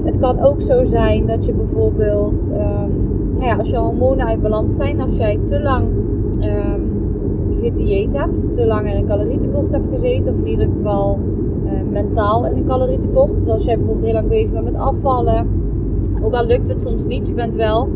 Het 0.04 0.20
kan 0.20 0.40
ook 0.40 0.62
zo 0.62 0.84
zijn 0.84 1.26
dat 1.26 1.46
je 1.46 1.54
bijvoorbeeld, 1.54 2.48
nou 2.52 2.85
als 3.60 3.70
je 3.70 3.78
hormonen 3.78 4.26
uit 4.26 4.42
balans 4.42 4.76
zijn, 4.76 5.02
als 5.02 5.18
jij 5.18 5.40
te 5.50 5.62
lang 5.62 5.86
um, 6.42 6.92
gedieet 7.62 8.10
hebt, 8.12 8.56
te 8.56 8.66
lang 8.66 8.92
in 8.92 8.96
een 8.96 9.08
calorietekort 9.08 9.72
hebt 9.72 9.94
gezeten, 9.94 10.34
of 10.34 10.40
in 10.40 10.48
ieder 10.48 10.68
geval 10.78 11.20
uh, 11.66 11.72
mentaal 11.92 12.46
in 12.46 12.58
een 12.58 12.66
calorietekort. 12.66 13.32
Dus 13.40 13.48
als 13.48 13.64
jij 13.64 13.78
bijvoorbeeld 13.78 14.06
heel 14.06 14.14
lang 14.14 14.28
bezig 14.28 14.52
bent 14.52 14.64
met 14.64 14.76
afvallen, 14.76 15.48
ook 16.22 16.34
al 16.34 16.46
lukt 16.46 16.70
het 16.70 16.82
soms 16.82 17.06
niet, 17.06 17.28
je 17.28 17.34
bent 17.34 17.56
wel, 17.56 17.88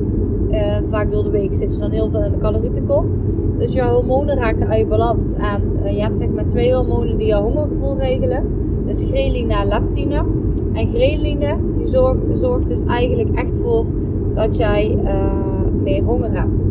uh, 0.52 0.78
vaak 0.90 1.12
door 1.12 1.24
de 1.24 1.30
week 1.30 1.54
zit 1.54 1.74
je 1.74 1.80
dan 1.80 1.92
heel 1.92 2.10
veel 2.10 2.24
in 2.24 2.34
een 2.34 2.40
calorietekort. 2.40 3.08
Dus 3.58 3.74
je 3.74 3.82
hormonen 3.82 4.38
raken 4.38 4.68
uit 4.68 4.90
balans. 4.90 5.34
En 5.34 5.62
uh, 5.84 5.92
je 5.92 6.02
hebt 6.02 6.18
zeg 6.18 6.30
maar 6.30 6.46
twee 6.46 6.74
hormonen 6.74 7.18
die 7.18 7.28
je 7.28 7.36
hongergevoel 7.36 7.98
regelen. 7.98 8.44
Dus 8.86 9.04
ghreline 9.04 9.54
en 9.54 9.68
leptine. 9.68 10.24
En 10.74 10.88
ghreline 10.88 11.56
die 11.78 11.88
zorgt, 11.88 12.20
zorgt 12.34 12.68
dus 12.68 12.80
eigenlijk 12.88 13.30
echt 13.36 13.52
voor 13.64 13.86
dat 14.36 14.58
jij 14.58 14.98
uh, 15.04 15.49
meer 15.84 16.04
honger 16.04 16.32
hebt. 16.32 16.64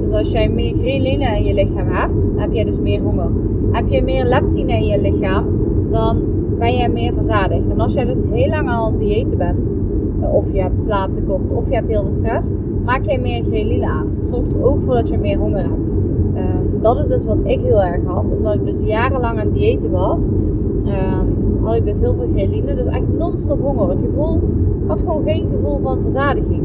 Dus 0.00 0.12
als 0.12 0.30
jij 0.32 0.48
meer 0.48 0.74
ghreline 0.74 1.36
in 1.36 1.44
je 1.44 1.54
lichaam 1.54 1.88
hebt, 1.88 2.12
heb 2.36 2.52
jij 2.52 2.64
dus 2.64 2.78
meer 2.78 3.00
honger. 3.00 3.30
Heb 3.72 3.88
je 3.88 4.02
meer 4.02 4.24
leptine 4.24 4.72
in 4.72 4.86
je 4.86 5.00
lichaam, 5.00 5.44
dan 5.90 6.22
ben 6.58 6.74
je 6.74 6.88
meer 6.88 7.12
verzadigd. 7.14 7.70
En 7.70 7.80
als 7.80 7.92
jij 7.92 8.04
dus 8.04 8.18
heel 8.30 8.48
lang 8.48 8.70
al 8.70 8.86
aan 8.86 8.98
diëten 8.98 9.38
bent, 9.38 9.70
uh, 10.20 10.34
of 10.34 10.52
je 10.52 10.60
hebt 10.60 10.80
slaaptekort, 10.80 11.42
of 11.54 11.68
je 11.68 11.74
hebt 11.74 11.88
heel 11.88 12.02
veel 12.02 12.18
stress, 12.18 12.50
maak 12.84 13.04
jij 13.04 13.18
meer 13.18 13.44
ghreline 13.44 13.86
aan. 13.86 14.06
Dat 14.20 14.34
zorgt 14.34 14.52
er 14.52 14.64
ook 14.64 14.78
voor 14.84 14.94
dat 14.94 15.08
je 15.08 15.18
meer 15.18 15.38
honger 15.38 15.62
hebt. 15.62 15.90
Um, 16.36 16.82
dat 16.82 16.96
is 16.96 17.06
dus 17.06 17.24
wat 17.24 17.38
ik 17.42 17.60
heel 17.60 17.82
erg 17.82 18.04
had, 18.04 18.24
omdat 18.36 18.54
ik 18.54 18.64
dus 18.64 18.80
jarenlang 18.84 19.38
aan 19.38 19.50
diëten 19.50 19.90
was. 19.90 20.20
Um, 20.86 21.64
had 21.64 21.76
ik 21.76 21.84
dus 21.84 22.00
heel 22.00 22.14
veel 22.14 22.28
ghreline, 22.34 22.74
dus 22.74 22.86
echt 22.86 23.18
non-stop 23.18 23.60
honger. 23.60 23.88
Het 23.88 23.98
gevoel, 24.04 24.40
had 24.86 24.98
gewoon 24.98 25.22
geen 25.22 25.46
gevoel 25.50 25.78
van 25.82 25.98
verzadiging. 26.02 26.62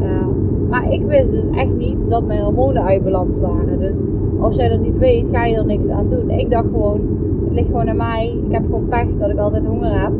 Uh, 0.00 0.26
maar 0.74 0.92
ik 0.92 1.02
wist 1.06 1.30
dus 1.30 1.44
echt 1.50 1.76
niet 1.76 1.96
dat 2.08 2.26
mijn 2.26 2.42
hormonen 2.42 2.82
uit 2.82 3.04
balans 3.04 3.38
waren. 3.38 3.78
Dus 3.78 3.96
als 4.40 4.56
jij 4.56 4.68
dat 4.68 4.80
niet 4.80 4.98
weet, 4.98 5.26
ga 5.32 5.44
je 5.44 5.56
er 5.56 5.66
niks 5.66 5.88
aan 5.88 6.10
doen. 6.10 6.30
Ik 6.30 6.50
dacht 6.50 6.64
gewoon, 6.64 7.00
het 7.44 7.52
ligt 7.52 7.66
gewoon 7.66 7.88
aan 7.88 7.96
mij. 7.96 8.36
Ik 8.46 8.52
heb 8.52 8.64
gewoon 8.64 8.88
pech 8.88 9.06
dat 9.18 9.30
ik 9.30 9.38
altijd 9.38 9.64
honger 9.66 10.00
heb. 10.00 10.12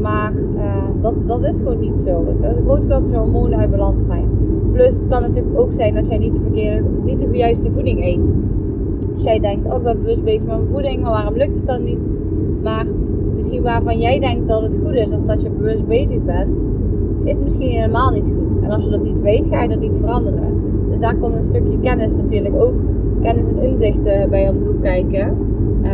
Maar 0.00 0.32
uh, 0.56 1.02
dat, 1.02 1.14
dat 1.26 1.42
is 1.44 1.56
gewoon 1.56 1.80
niet 1.80 1.98
zo. 2.06 2.24
Het 2.26 2.56
is 2.56 2.62
grote 2.64 2.86
kans 2.86 3.10
dat 3.10 3.20
hormonen 3.20 3.58
uit 3.58 3.70
balans 3.70 4.04
zijn. 4.06 4.28
Plus 4.72 4.86
het 4.86 5.08
kan 5.08 5.20
natuurlijk 5.20 5.58
ook 5.58 5.72
zijn 5.72 5.94
dat 5.94 6.06
jij 6.06 6.18
niet 6.18 6.32
de, 6.32 6.40
verkeerde, 6.42 6.88
niet 7.04 7.18
de 7.20 7.36
juiste 7.36 7.70
voeding 7.70 8.04
eet. 8.04 8.32
Als 9.14 9.22
jij 9.22 9.40
denkt, 9.40 9.66
oh 9.66 9.76
ik 9.76 9.82
ben 9.82 10.02
bewust 10.02 10.24
bezig 10.24 10.44
met 10.44 10.56
mijn 10.56 10.68
voeding, 10.72 11.02
maar 11.02 11.10
waarom 11.10 11.36
lukt 11.36 11.54
het 11.54 11.66
dan 11.66 11.84
niet? 11.84 12.08
Maar 12.62 12.86
misschien 13.34 13.62
waarvan 13.62 13.98
jij 13.98 14.20
denkt 14.20 14.48
dat 14.48 14.62
het 14.62 14.76
goed 14.84 14.94
is 14.94 15.10
of 15.10 15.26
dat 15.26 15.42
je 15.42 15.50
bewust 15.50 15.86
bezig 15.86 16.24
bent, 16.24 16.64
is 17.24 17.38
misschien 17.38 17.70
helemaal 17.70 18.10
niet 18.10 18.24
goed. 18.24 18.43
En 18.64 18.70
als 18.70 18.84
je 18.84 18.90
dat 18.90 19.02
niet 19.02 19.20
weet, 19.22 19.44
ga 19.50 19.62
je 19.62 19.68
dat 19.68 19.80
niet 19.80 19.96
veranderen. 20.00 20.62
Dus 20.90 21.00
daar 21.00 21.16
komt 21.16 21.34
een 21.34 21.44
stukje 21.44 21.78
kennis 21.82 22.16
natuurlijk 22.16 22.54
ook, 22.54 22.74
kennis 23.22 23.48
en 23.48 23.62
inzichten 23.62 24.30
bij 24.30 24.48
om 24.48 24.58
de 24.58 24.64
hoek 24.64 24.82
kijken. 24.82 25.36
Uh, 25.82 25.90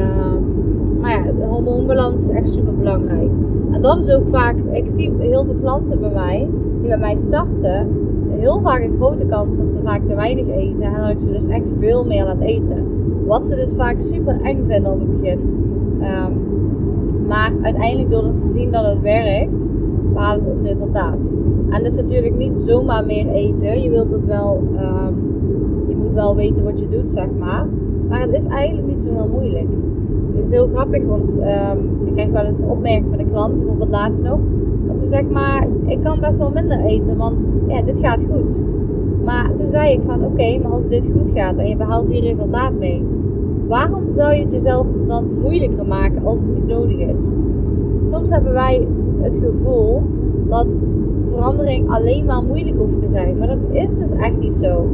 maar 1.01 1.11
ja, 1.11 1.33
de 1.33 1.45
hormoonbalans 1.45 2.23
is 2.23 2.29
echt 2.29 2.51
super 2.51 2.77
belangrijk. 2.77 3.31
En 3.71 3.83
dat 3.83 3.99
is 3.99 4.15
ook 4.15 4.25
vaak, 4.31 4.57
ik 4.73 4.91
zie 4.91 5.13
heel 5.19 5.45
veel 5.45 5.57
klanten 5.61 6.01
bij 6.01 6.13
mij, 6.15 6.49
die 6.81 6.89
bij 6.89 6.99
mij 6.99 7.17
starten, 7.17 7.89
heel 8.39 8.61
vaak 8.61 8.83
een 8.83 8.97
grote 8.97 9.27
kans 9.27 9.57
dat 9.57 9.67
ze 9.73 9.79
vaak 9.83 10.01
te 10.07 10.15
weinig 10.15 10.47
eten 10.49 10.83
en 10.83 11.09
dat 11.09 11.23
ze 11.23 11.33
dus 11.33 11.47
echt 11.47 11.65
veel 11.79 12.05
meer 12.05 12.25
laat 12.25 12.41
eten. 12.41 12.85
Wat 13.27 13.47
ze 13.47 13.55
dus 13.55 13.75
vaak 13.77 13.97
super 14.01 14.41
eng 14.43 14.65
vinden 14.67 14.93
op 14.93 15.01
het 15.01 15.21
begin. 15.21 15.39
Um, 16.01 16.49
maar 17.27 17.53
uiteindelijk 17.63 18.11
doordat 18.11 18.41
ze 18.41 18.49
zien 18.49 18.71
dat 18.71 18.85
het 18.85 19.01
werkt, 19.01 19.67
behalen 20.13 20.45
ze 20.45 20.51
ook 20.51 20.67
resultaat. 20.67 21.19
En 21.71 21.83
dus 21.83 21.95
natuurlijk 21.95 22.37
niet 22.37 22.55
zomaar 22.57 23.07
meer 23.07 23.29
eten. 23.29 23.83
Je 23.83 23.91
wilt 23.91 24.11
het 24.11 24.27
wel, 24.27 24.63
um, 24.75 25.15
je 25.89 25.97
moet 25.97 26.13
wel 26.13 26.37
weten 26.37 26.65
wat 26.65 26.79
je 26.79 26.89
doet, 26.89 27.11
zeg 27.11 27.29
maar. 27.39 27.67
Maar 28.09 28.21
het 28.21 28.33
is 28.33 28.47
eigenlijk 28.47 28.87
niet 28.87 29.01
zo 29.01 29.13
heel 29.13 29.29
moeilijk. 29.33 29.69
Het 30.35 30.45
is 30.45 30.51
heel 30.51 30.69
grappig, 30.75 31.05
want 31.05 31.31
um, 31.31 32.07
ik 32.07 32.13
krijg 32.13 32.31
wel 32.31 32.45
eens 32.45 32.59
een 32.59 32.69
opmerking 32.69 33.07
van 33.11 33.19
een 33.19 33.31
klant, 33.31 33.57
bijvoorbeeld 33.57 33.91
laatst 33.91 34.23
nog. 34.23 34.39
Dat 34.87 34.99
ze 34.99 35.07
zegt, 35.07 35.31
maar 35.31 35.67
ik 35.87 36.03
kan 36.03 36.21
best 36.21 36.39
wel 36.39 36.51
minder 36.51 36.81
eten, 36.85 37.17
want 37.17 37.49
ja, 37.69 37.83
dit 37.83 37.99
gaat 37.99 38.21
goed. 38.31 38.57
Maar 39.25 39.51
toen 39.59 39.71
zei 39.71 39.93
ik 39.93 40.01
van, 40.07 40.25
oké, 40.25 40.59
maar 40.63 40.73
als 40.73 40.89
dit 40.89 41.03
goed 41.13 41.31
gaat 41.35 41.57
en 41.57 41.69
je 41.69 41.77
behaalt 41.77 42.09
hier 42.09 42.23
resultaat 42.23 42.73
mee, 42.79 43.03
waarom 43.69 44.11
zou 44.11 44.35
je 44.35 44.43
het 44.43 44.53
jezelf 44.53 44.87
dan 45.07 45.25
moeilijker 45.43 45.87
maken 45.87 46.25
als 46.25 46.41
het 46.41 46.55
niet 46.55 46.67
nodig 46.67 46.99
is? 46.99 47.35
Soms 48.11 48.31
hebben 48.31 48.53
wij 48.53 48.87
het 49.21 49.35
gevoel 49.43 50.03
dat 50.49 50.77
verandering 51.35 51.91
alleen 51.91 52.25
maar 52.25 52.43
moeilijk 52.43 52.77
hoeft 52.77 53.01
te 53.03 53.09
zijn, 53.09 53.39
maar 53.39 53.49
dat 53.49 53.59
is 53.71 53.99
dus 53.99 54.11
echt 54.11 54.39
niet 54.39 54.57
zo. 54.57 54.89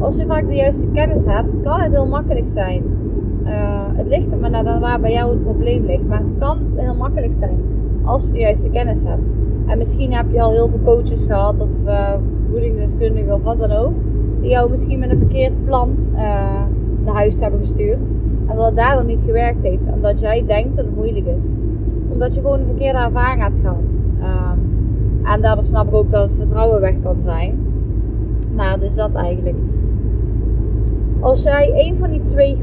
Als 0.00 0.16
je 0.16 0.26
vaak 0.26 0.48
de 0.48 0.54
juiste 0.54 0.86
kennis 0.92 1.24
hebt, 1.24 1.52
kan 1.62 1.80
het 1.80 1.92
heel 1.92 2.06
makkelijk 2.06 2.46
zijn. 2.46 2.82
Uh, 3.44 3.50
het 3.92 4.06
ligt 4.06 4.32
er 4.32 4.38
maar 4.38 4.50
naar 4.50 4.80
waar 4.80 5.00
bij 5.00 5.12
jou 5.12 5.30
het 5.30 5.42
probleem 5.42 5.84
ligt, 5.84 6.06
maar 6.08 6.18
het 6.18 6.38
kan 6.38 6.58
heel 6.76 6.94
makkelijk 6.94 7.34
zijn 7.34 7.58
als 8.04 8.24
je 8.24 8.32
de 8.32 8.38
juiste 8.38 8.68
kennis 8.68 9.04
hebt. 9.04 9.22
En 9.66 9.78
misschien 9.78 10.12
heb 10.12 10.26
je 10.32 10.40
al 10.40 10.50
heel 10.50 10.68
veel 10.68 10.80
coaches 10.84 11.24
gehad 11.24 11.54
of 11.58 11.68
uh, 11.86 12.14
voedingsdeskundigen 12.50 13.34
of 13.34 13.42
wat 13.42 13.58
dan 13.58 13.70
ook. 13.70 13.92
Die 14.40 14.50
jou 14.50 14.70
misschien 14.70 14.98
met 14.98 15.10
een 15.10 15.18
verkeerd 15.18 15.64
plan 15.64 15.96
uh, 16.12 16.18
naar 17.04 17.14
huis 17.14 17.40
hebben 17.40 17.60
gestuurd. 17.60 17.98
En 18.46 18.56
dat 18.56 18.64
het 18.64 18.76
daar 18.76 18.96
dan 18.96 19.06
niet 19.06 19.20
gewerkt 19.24 19.62
heeft. 19.62 19.82
Omdat 19.94 20.20
jij 20.20 20.44
denkt 20.46 20.76
dat 20.76 20.84
het 20.84 20.94
moeilijk 20.94 21.26
is. 21.26 21.54
Omdat 22.12 22.34
je 22.34 22.40
gewoon 22.40 22.60
een 22.60 22.66
verkeerde 22.66 22.98
ervaring 22.98 23.42
hebt 23.42 23.60
gehad. 23.60 23.96
En 25.24 25.40
daardoor 25.40 25.64
snap 25.64 25.86
ik 25.86 25.94
ook 25.94 26.10
dat 26.10 26.22
het 26.22 26.38
vertrouwen 26.38 26.80
weg 26.80 26.94
kan 27.02 27.16
zijn. 27.22 27.58
Maar 28.54 28.78
dus 28.78 28.94
dat 28.94 29.14
eigenlijk. 29.14 29.56
Als 31.20 31.42
jij 31.42 31.86
een 31.86 31.96
van 31.98 32.10
die 32.10 32.22
twee, 32.22 32.56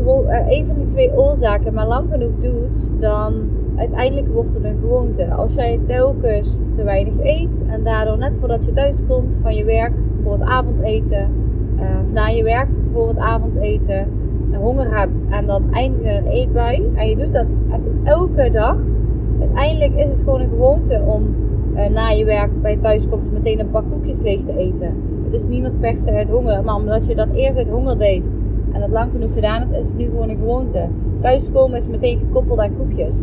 een 0.49 0.65
van 0.65 0.75
die 0.75 0.85
twee 0.85 1.17
oorzaken 1.17 1.73
maar 1.73 1.87
lang 1.87 2.09
genoeg 2.11 2.31
doet, 2.39 2.99
dan 2.99 3.33
uiteindelijk 3.75 4.27
wordt 4.33 4.53
het 4.53 4.63
een 4.63 4.77
gewoonte. 4.81 5.33
Als 5.33 5.53
jij 5.53 5.79
telkens 5.87 6.49
te 6.75 6.83
weinig 6.83 7.13
eet 7.23 7.63
en 7.67 7.83
daardoor 7.83 8.17
net 8.17 8.31
voordat 8.39 8.65
je 8.65 8.73
thuis 8.73 8.95
komt 9.07 9.35
van 9.41 9.55
je 9.55 9.63
werk 9.63 9.93
voor 10.23 10.33
het 10.33 10.41
avondeten, 10.41 11.29
uh, 11.75 11.81
of 11.81 12.13
na 12.13 12.27
je 12.27 12.43
werk 12.43 12.67
voor 12.93 13.07
het 13.07 13.17
avondeten, 13.17 14.07
honger 14.57 14.97
hebt 14.97 15.19
en 15.29 15.45
dan 15.45 15.63
eindigt 15.71 16.03
in 16.03 16.15
een 16.15 16.27
eetbui 16.27 16.91
en 16.95 17.09
je 17.09 17.17
doet 17.17 17.33
dat 17.33 17.45
elke 18.03 18.49
dag, 18.51 18.75
uiteindelijk 19.39 19.95
is 19.95 20.09
het 20.09 20.19
gewoon 20.23 20.41
een 20.41 20.49
gewoonte 20.49 21.01
om 21.05 21.35
na 21.91 22.09
je 22.09 22.25
werk 22.25 22.61
bij 22.61 22.77
thuiskomst 22.81 23.31
meteen 23.31 23.59
een 23.59 23.69
pak 23.69 23.83
koekjes 23.91 24.21
leeg 24.21 24.39
te 24.45 24.57
eten. 24.57 24.95
Het 25.23 25.33
is 25.33 25.47
niet 25.47 25.61
meer 25.61 25.71
per 25.71 25.97
se 25.97 26.11
uit 26.11 26.29
honger, 26.29 26.63
maar 26.63 26.75
omdat 26.75 27.07
je 27.07 27.15
dat 27.15 27.27
eerst 27.33 27.57
uit 27.57 27.69
honger 27.69 27.97
deed 27.97 28.23
en 28.71 28.79
dat 28.79 28.89
lang 28.89 29.11
genoeg 29.11 29.33
gedaan 29.33 29.59
hebt, 29.59 29.73
is 29.73 29.85
het 29.85 29.97
nu 29.97 30.05
gewoon 30.05 30.29
een 30.29 30.37
gewoonte. 30.37 30.87
Thuiskomen 31.21 31.77
is 31.77 31.87
meteen 31.87 32.19
gekoppeld 32.19 32.59
aan 32.59 32.77
koekjes. 32.77 33.15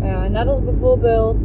Uh, 0.00 0.28
net 0.30 0.46
als 0.46 0.64
bijvoorbeeld 0.64 1.36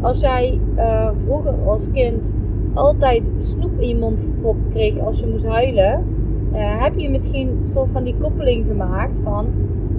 als 0.00 0.20
jij 0.20 0.60
uh, 0.76 1.10
vroeger 1.24 1.54
als 1.66 1.90
kind 1.92 2.34
altijd 2.74 3.30
snoep 3.38 3.80
in 3.80 3.88
je 3.88 3.96
mond 3.96 4.20
gepropt 4.20 4.68
kreeg 4.68 4.98
als 4.98 5.20
je 5.20 5.26
moest 5.26 5.46
huilen, 5.46 6.04
heb 6.52 6.98
je 6.98 7.10
misschien 7.10 7.48
een 7.48 7.68
soort 7.72 7.90
van 7.90 8.04
die 8.04 8.14
koppeling 8.20 8.66
gemaakt 8.66 9.12
van, 9.22 9.46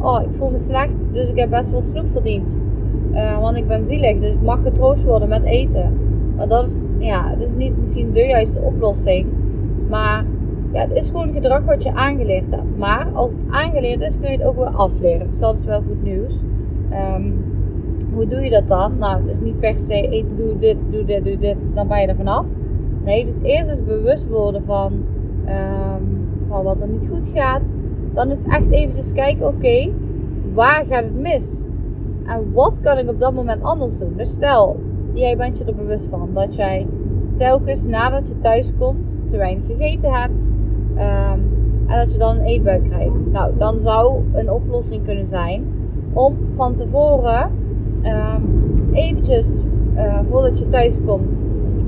oh 0.02 0.22
ik 0.22 0.36
voel 0.38 0.50
me 0.50 0.58
slecht, 0.58 0.92
dus 1.12 1.30
ik 1.30 1.38
heb 1.38 1.50
best 1.50 1.72
wel 1.72 1.84
snoep 1.84 2.06
verdiend. 2.12 2.56
Want 3.40 3.58
ik 3.58 3.68
ben 3.68 3.86
zielig, 3.86 4.20
dus 4.20 4.34
ik 4.34 4.42
mag 4.42 4.62
getroost 4.64 5.04
worden 5.04 5.30
met 5.30 5.44
eten. 5.44 5.94
Maar 6.36 6.48
dat 6.48 6.66
is, 6.66 6.86
ja, 6.98 7.30
dat 7.30 7.48
is 7.48 7.54
niet 7.54 7.78
misschien 7.78 8.12
de 8.14 8.26
juiste 8.26 8.60
oplossing. 8.60 9.26
Maar 9.90 10.26
ja, 10.74 10.82
het 10.82 10.92
is 10.92 11.06
gewoon 11.06 11.34
gedrag 11.34 11.66
wat 11.66 11.84
je 11.84 11.94
aangeleerd 11.94 12.46
hebt. 12.50 12.78
Maar 12.78 13.08
als 13.14 13.32
het 13.32 13.40
aangeleerd 13.50 14.02
is, 14.02 14.20
kun 14.20 14.32
je 14.32 14.38
het 14.38 14.48
ook 14.48 14.56
weer 14.56 14.76
afleren. 14.76 15.28
Dus 15.30 15.40
dat 15.40 15.58
is 15.58 15.64
wel 15.64 15.82
goed 15.82 16.04
nieuws. 16.04 16.34
Ehm, 16.90 17.32
hoe 18.14 18.28
doe 18.28 18.42
je 18.42 18.50
dat 18.50 18.68
dan? 18.68 18.98
Nou, 18.98 19.26
dus 19.26 19.40
niet 19.40 19.60
per 19.60 19.80
se, 19.80 20.08
ik 20.08 20.26
doe 20.38 20.60
dit, 20.60 20.78
doe 20.90 21.06
dit, 21.06 21.24
doe 21.24 21.38
dit, 21.38 21.58
dan 21.74 21.88
ben 21.88 22.02
je 22.02 22.08
er 22.08 22.16
vanaf. 22.16 22.46
Nee, 23.04 23.26
dus 23.26 23.40
eerst 23.42 23.70
eens 23.70 23.84
bewust 23.84 24.28
worden 24.28 24.64
van, 24.66 25.04
ehm, 25.46 26.04
van 26.48 26.64
wat 26.64 26.82
er 26.82 26.88
niet 26.88 27.08
goed 27.10 27.28
gaat. 27.34 27.62
Dan 28.14 28.32
is 28.32 28.44
echt 28.44 28.70
eventjes 28.70 29.14
kijken, 29.14 29.48
oké, 29.48 29.90
waar 30.54 30.86
gaat 30.90 31.04
het 31.04 31.20
mis? 31.20 31.62
En 32.32 32.54
wat 32.54 32.80
kan 32.82 32.98
ik 32.98 33.10
op 33.10 33.20
dat 33.20 33.34
moment 33.34 33.64
anders 33.64 33.98
doen? 33.98 34.14
Dus 34.16 34.32
stel, 34.32 34.80
jij 35.14 35.38
bent 35.38 35.58
je 35.58 35.64
er 35.64 35.76
bewust 35.76 36.08
van 36.10 36.30
dat 36.34 36.56
jij 36.56 36.88
telkens 37.38 37.86
nadat 37.86 38.28
je 38.28 38.40
thuis 38.40 38.72
komt 38.80 39.16
te 39.30 39.38
weinig 39.38 39.66
gegeten 39.66 40.14
hebt. 40.14 40.48
Ehm, 40.96 41.40
en 41.88 41.98
dat 41.98 42.12
je 42.12 42.18
dan 42.18 42.36
een 42.36 42.44
eetbuik 42.44 42.84
krijgt. 42.84 43.32
Nou, 43.32 43.52
dan 43.58 43.80
zou 43.80 44.22
een 44.34 44.52
oplossing 44.52 45.06
kunnen 45.06 45.28
zijn 45.28 45.64
om 46.14 46.38
van 46.56 46.76
tevoren 46.76 47.52
um, 48.04 48.90
eventjes, 48.92 49.66
uh, 49.96 50.20
voordat 50.30 50.60
je 50.60 50.68
thuis 50.68 50.98
komt, 51.06 51.28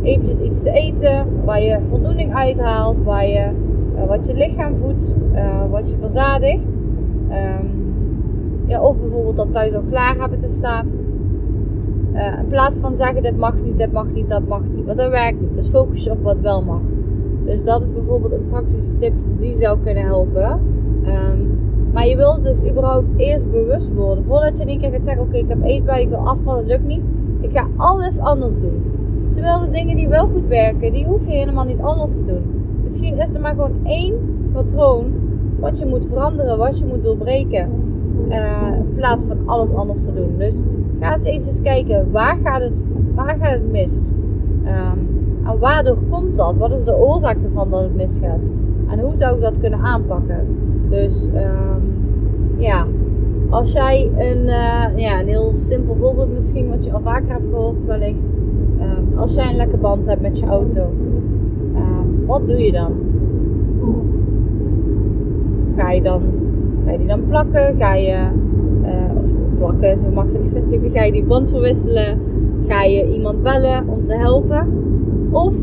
eventjes 0.02 0.40
iets 0.40 0.62
te 0.62 0.72
eten 0.72 1.28
waar 1.46 1.62
je 1.62 1.80
voldoening 1.90 2.36
uithaalt, 2.36 3.04
waar 3.04 3.28
je, 3.28 3.50
uh, 3.96 4.06
wat 4.08 4.26
je 4.26 4.34
lichaam 4.34 4.76
voedt, 4.82 5.14
uh, 5.34 5.72
wat 5.72 5.90
je 5.90 5.96
verzadigt. 6.00 6.64
Um, 7.30 7.73
of 8.82 8.98
bijvoorbeeld 8.98 9.36
dat 9.36 9.53
thuis 9.53 9.74
al 9.74 9.84
klaar 9.89 10.15
hebben 10.20 10.39
te 10.39 10.51
staan. 10.51 10.88
in 12.13 12.48
plaats 12.50 12.77
van 12.77 12.96
zeggen 12.96 13.24
dit 13.24 13.38
mag 13.38 13.53
niet, 13.63 13.77
dit 13.77 13.92
mag 13.92 14.06
niet, 14.13 14.30
dat 14.30 14.48
mag 14.48 14.62
niet. 14.75 14.86
Want 14.86 14.98
dat 14.98 15.10
werkt 15.10 15.42
niet. 15.42 15.56
Dus 15.56 15.70
focus 15.70 16.03
je 16.03 16.12
op 16.12 16.24
wat 16.24 16.39
wel 16.42 16.63
mag. 16.63 16.82
Dus 17.46 17.63
dat 17.63 17.82
is 17.82 17.94
bijvoorbeeld 17.94 18.32
een 18.32 18.48
praktische 18.50 18.98
tip 18.98 19.13
die 19.39 19.56
zou 19.56 19.77
kunnen 19.84 20.03
helpen. 20.03 20.60
Um, 21.06 21.53
maar 21.94 22.08
je 22.08 22.15
wilt 22.15 22.44
dus 22.44 22.58
überhaupt 22.70 23.08
eerst 23.18 23.51
bewust 23.51 23.94
worden. 23.94 24.24
Voordat 24.24 24.58
je 24.58 24.65
in 24.65 24.80
keer 24.80 24.92
gaat 24.92 25.03
zeggen: 25.03 25.24
Oké, 25.24 25.38
ik 25.38 25.48
heb 25.48 25.63
eetbuien, 25.63 26.01
ik 26.01 26.10
wil 26.10 26.27
afvallen, 26.27 26.65
lukt 26.65 26.86
niet. 26.86 27.01
Ik 27.42 27.50
ga 27.53 27.68
alles 27.77 28.20
anders 28.20 28.53
doen. 28.62 28.84
Terwijl 29.34 29.60
de 29.60 29.70
dingen 29.70 29.96
die 29.96 30.08
wel 30.08 30.27
goed 30.27 30.48
werken, 30.48 30.94
die 30.94 31.06
hoef 31.06 31.25
je 31.25 31.32
helemaal 31.32 31.65
niet 31.65 31.82
anders 31.82 32.13
te 32.13 32.25
doen. 32.25 32.44
Misschien 32.84 33.18
is 33.18 33.34
er 33.34 33.39
maar 33.39 33.53
gewoon 33.53 33.75
één 33.84 34.13
patroon 34.53 35.06
wat 35.60 35.80
je 35.80 35.86
moet 35.86 36.06
veranderen, 36.10 36.58
wat 36.58 36.80
je 36.80 36.86
moet 36.86 37.03
doorbreken. 37.03 37.70
Uh, 38.29 38.77
in 38.77 38.93
plaats 38.96 39.24
van 39.27 39.38
alles 39.46 39.74
anders 39.74 40.03
te 40.03 40.13
doen. 40.13 40.38
Dus 40.38 40.53
ga 41.00 41.13
eens 41.13 41.24
eventjes 41.24 41.62
kijken, 41.62 42.12
waar 42.12 42.38
gaat 42.43 42.62
het, 42.62 42.84
waar 43.15 43.38
gaat 43.39 43.51
het 43.51 43.72
mis? 43.72 44.10
Um, 44.65 45.08
en 45.46 45.60
waardoor 45.60 45.98
komt 46.10 46.36
dat? 46.36 46.55
Wat 46.58 46.72
is 46.72 46.84
de 46.84 46.98
oorzaak 46.98 47.38
ervan 47.43 47.70
dat 47.70 47.82
het 47.82 47.96
misgaat? 47.96 48.39
En 48.88 49.00
hoe 49.00 49.15
zou 49.15 49.36
ik 49.36 49.41
dat 49.41 49.60
kunnen 49.60 49.79
aanpakken? 49.79 50.48
Dus 50.89 51.27
um, 51.27 51.93
ja, 52.58 52.86
als 53.50 53.72
jij 53.72 54.12
een, 54.17 54.43
uh, 54.43 54.86
ja, 54.96 55.20
een 55.20 55.27
heel 55.27 55.51
simpel 55.53 55.96
voorbeeld 56.00 56.34
misschien, 56.34 56.70
wat 56.70 56.86
je 56.86 56.91
al 56.91 57.01
vaker 57.01 57.32
hebt 57.32 57.50
gehoord 57.51 57.86
wellicht. 57.86 58.20
Um, 58.79 59.17
als 59.17 59.34
jij 59.34 59.50
een 59.50 59.55
lekke 59.55 59.77
band 59.77 60.05
hebt 60.05 60.22
met 60.22 60.39
je 60.39 60.46
auto, 60.46 60.82
wat 62.25 62.48
doe 62.48 62.58
je 62.58 62.72
dan? 62.72 62.91
Ga 65.75 65.91
je 65.91 66.01
dan, 66.01 66.22
ga 66.86 66.92
je 66.92 66.98
die 66.98 67.08
dan 67.08 67.28
plakken? 67.28 67.75
Ga 67.78 67.94
je, 67.96 68.18
uh, 68.84 69.18
of 69.24 69.58
plakken, 69.58 70.00
zo 70.00 70.12
makkelijk 70.13 70.46
is 70.46 70.54
natuurlijk, 70.54 70.98
ga 70.98 71.04
je 71.04 71.12
die 71.12 71.24
band 71.24 71.50
verwisselen? 71.50 72.20
Ga 72.68 72.84
je 72.84 73.13
iemand 73.13 73.44
bellen 73.44 73.88
om 73.88 74.06
te 74.06 74.13
helpen? 74.13 74.68
Of 75.32 75.54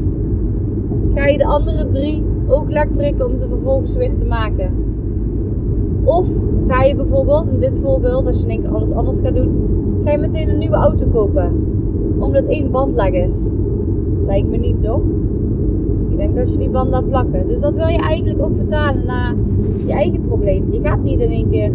ga 1.15 1.27
je 1.27 1.39
de 1.39 1.47
andere 1.47 1.89
drie 1.89 2.23
ook 2.49 2.71
lek 2.71 2.97
prikken 2.97 3.27
om 3.27 3.39
ze 3.39 3.49
vervolgens 3.49 3.95
weer 3.95 4.15
te 4.19 4.25
maken? 4.25 4.71
Of 6.05 6.27
ga 6.69 6.83
je 6.83 6.95
bijvoorbeeld, 6.95 7.49
in 7.53 7.61
dit 7.61 7.79
voorbeeld, 7.83 8.27
als 8.27 8.37
je 8.37 8.43
in 8.43 8.51
één 8.51 8.61
keer 8.61 8.75
alles 8.75 8.93
anders 8.93 9.19
gaat 9.21 9.35
doen, 9.35 9.51
ga 10.05 10.11
je 10.11 10.19
meteen 10.19 10.49
een 10.49 10.59
nieuwe 10.59 10.77
auto 10.77 11.07
kopen. 11.13 11.53
Omdat 12.19 12.45
één 12.45 12.71
band 12.71 12.97
leg 12.97 13.13
is. 13.13 13.37
Lijkt 14.27 14.49
me 14.49 14.57
niet, 14.57 14.83
toch? 14.83 15.01
Ik 16.21 16.27
denk 16.27 16.39
dat 16.39 16.53
je 16.53 16.59
die 16.59 16.69
band 16.69 16.91
laat 16.91 17.09
plakken. 17.09 17.49
Dus 17.49 17.61
dat 17.61 17.75
wil 17.75 17.87
je 17.87 17.99
eigenlijk 17.99 18.43
ook 18.43 18.57
vertalen 18.57 19.07
naar 19.07 19.35
je 19.87 19.93
eigen 19.93 20.27
probleem. 20.27 20.73
Je 20.73 20.81
gaat 20.81 21.03
niet 21.03 21.21
in 21.21 21.31
één 21.31 21.51
keer. 21.51 21.71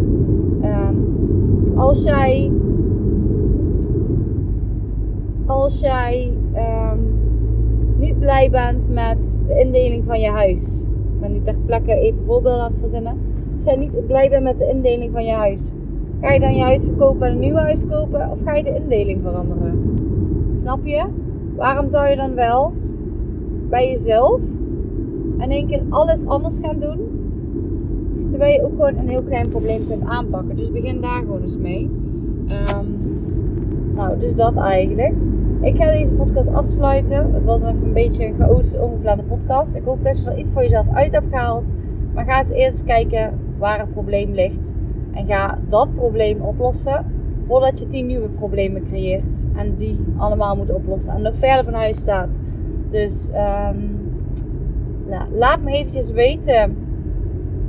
Um, 0.62 1.78
als 1.78 2.02
jij. 2.02 2.50
Als 5.46 5.80
jij. 5.80 6.32
Um, 6.92 6.98
niet 7.98 8.18
blij 8.18 8.50
bent 8.50 8.94
met 8.94 9.38
de 9.46 9.60
indeling 9.60 10.04
van 10.04 10.20
je 10.20 10.30
huis. 10.30 10.62
Ik 10.62 11.20
ben 11.20 11.32
nu 11.32 11.40
ter 11.44 11.54
plekke 11.66 11.94
even 11.94 12.18
voorbeelden 12.26 12.62
aan 12.62 12.70
het 12.70 12.80
verzinnen. 12.80 13.18
Als 13.56 13.64
jij 13.64 13.76
niet 13.76 14.06
blij 14.06 14.28
bent 14.28 14.42
met 14.42 14.58
de 14.58 14.68
indeling 14.68 15.12
van 15.12 15.24
je 15.24 15.32
huis, 15.32 15.60
ga 16.20 16.32
je 16.32 16.40
dan 16.40 16.54
je 16.56 16.62
huis 16.62 16.82
verkopen 16.82 17.26
en 17.26 17.32
een 17.32 17.38
nieuw 17.38 17.54
huis 17.54 17.80
kopen 17.90 18.30
of 18.30 18.38
ga 18.44 18.54
je 18.54 18.62
de 18.62 18.74
indeling 18.74 19.20
veranderen? 19.22 19.78
Snap 20.60 20.86
je? 20.86 21.04
Waarom 21.56 21.88
zou 21.88 22.08
je 22.08 22.16
dan 22.16 22.34
wel 22.34 22.72
bij 23.68 23.90
jezelf 23.90 24.40
in 25.38 25.50
één 25.50 25.66
keer 25.66 25.82
alles 25.88 26.26
anders 26.26 26.54
gaan 26.62 26.80
doen? 26.80 26.98
Terwijl 28.30 28.52
je 28.52 28.64
ook 28.64 28.70
gewoon 28.70 28.96
een 28.96 29.08
heel 29.08 29.22
klein 29.22 29.48
probleem 29.48 29.86
kunt 29.88 30.04
aanpakken. 30.04 30.56
Dus 30.56 30.72
begin 30.72 31.00
daar 31.00 31.20
gewoon 31.20 31.40
eens 31.40 31.58
mee. 31.58 31.90
Um, 32.74 32.96
nou, 33.94 34.18
dus 34.18 34.34
dat 34.34 34.56
eigenlijk. 34.56 35.14
Ik 35.60 35.76
ga 35.76 35.90
deze 35.90 36.14
podcast 36.14 36.48
afsluiten. 36.48 37.32
Het 37.32 37.44
was 37.44 37.60
even 37.60 37.82
een 37.84 37.92
beetje 37.92 38.26
een 38.26 38.34
chaotische, 38.38 38.80
ongeplande 38.80 39.22
podcast. 39.22 39.74
Ik 39.74 39.82
hoop 39.84 40.04
dat 40.04 40.22
je 40.22 40.30
er 40.30 40.38
iets 40.38 40.50
voor 40.50 40.62
jezelf 40.62 40.86
uit 40.92 41.12
hebt 41.12 41.28
gehaald. 41.30 41.64
Maar 42.14 42.24
ga 42.24 42.38
eens 42.38 42.50
eerst 42.50 42.84
kijken 42.84 43.38
waar 43.58 43.78
het 43.78 43.92
probleem 43.92 44.32
ligt. 44.32 44.74
En 45.12 45.26
ga 45.26 45.58
dat 45.68 45.94
probleem 45.94 46.40
oplossen. 46.40 47.04
Voordat 47.46 47.78
je 47.78 47.88
tien 47.88 48.06
nieuwe 48.06 48.28
problemen 48.28 48.84
creëert. 48.84 49.46
En 49.56 49.74
die 49.74 49.98
allemaal 50.16 50.56
moet 50.56 50.72
oplossen. 50.72 51.12
En 51.12 51.22
nog 51.22 51.34
verder 51.38 51.64
van 51.64 51.74
huis 51.74 51.96
staat. 51.96 52.40
Dus 52.96 53.30
nou, 55.06 55.30
laat 55.32 55.60
me 55.60 55.72
eventjes 55.72 56.10
weten 56.10 56.76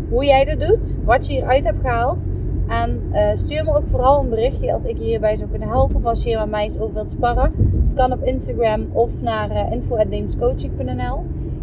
hoe 0.10 0.26
jij 0.26 0.46
dat 0.46 0.60
doet. 0.60 0.98
Wat 1.06 1.28
je 1.28 1.34
hieruit 1.34 1.63
hebt 1.63 1.82
gehaald. 1.82 2.28
En 2.68 3.02
uh, 3.13 3.30
stuur 3.34 3.63
me 3.63 3.76
ook 3.76 3.88
vooral 3.88 4.20
een 4.20 4.30
berichtje 4.30 4.74
als 4.74 4.84
ik 4.84 4.98
je 4.98 5.04
hierbij 5.04 5.36
zou 5.36 5.50
kunnen 5.50 5.68
helpen. 5.68 5.96
Of 5.96 6.06
als 6.06 6.24
je 6.24 6.30
hier 6.30 6.40
met 6.40 6.50
mij 6.50 6.63
eens 6.63 6.80
over 6.80 6.94
wilt 6.94 7.10
sparren. 7.10 7.52
Kan 7.96 8.12
op 8.12 8.24
Instagram 8.24 8.88
of 8.92 9.22
naar 9.22 9.52
uh, 9.52 9.72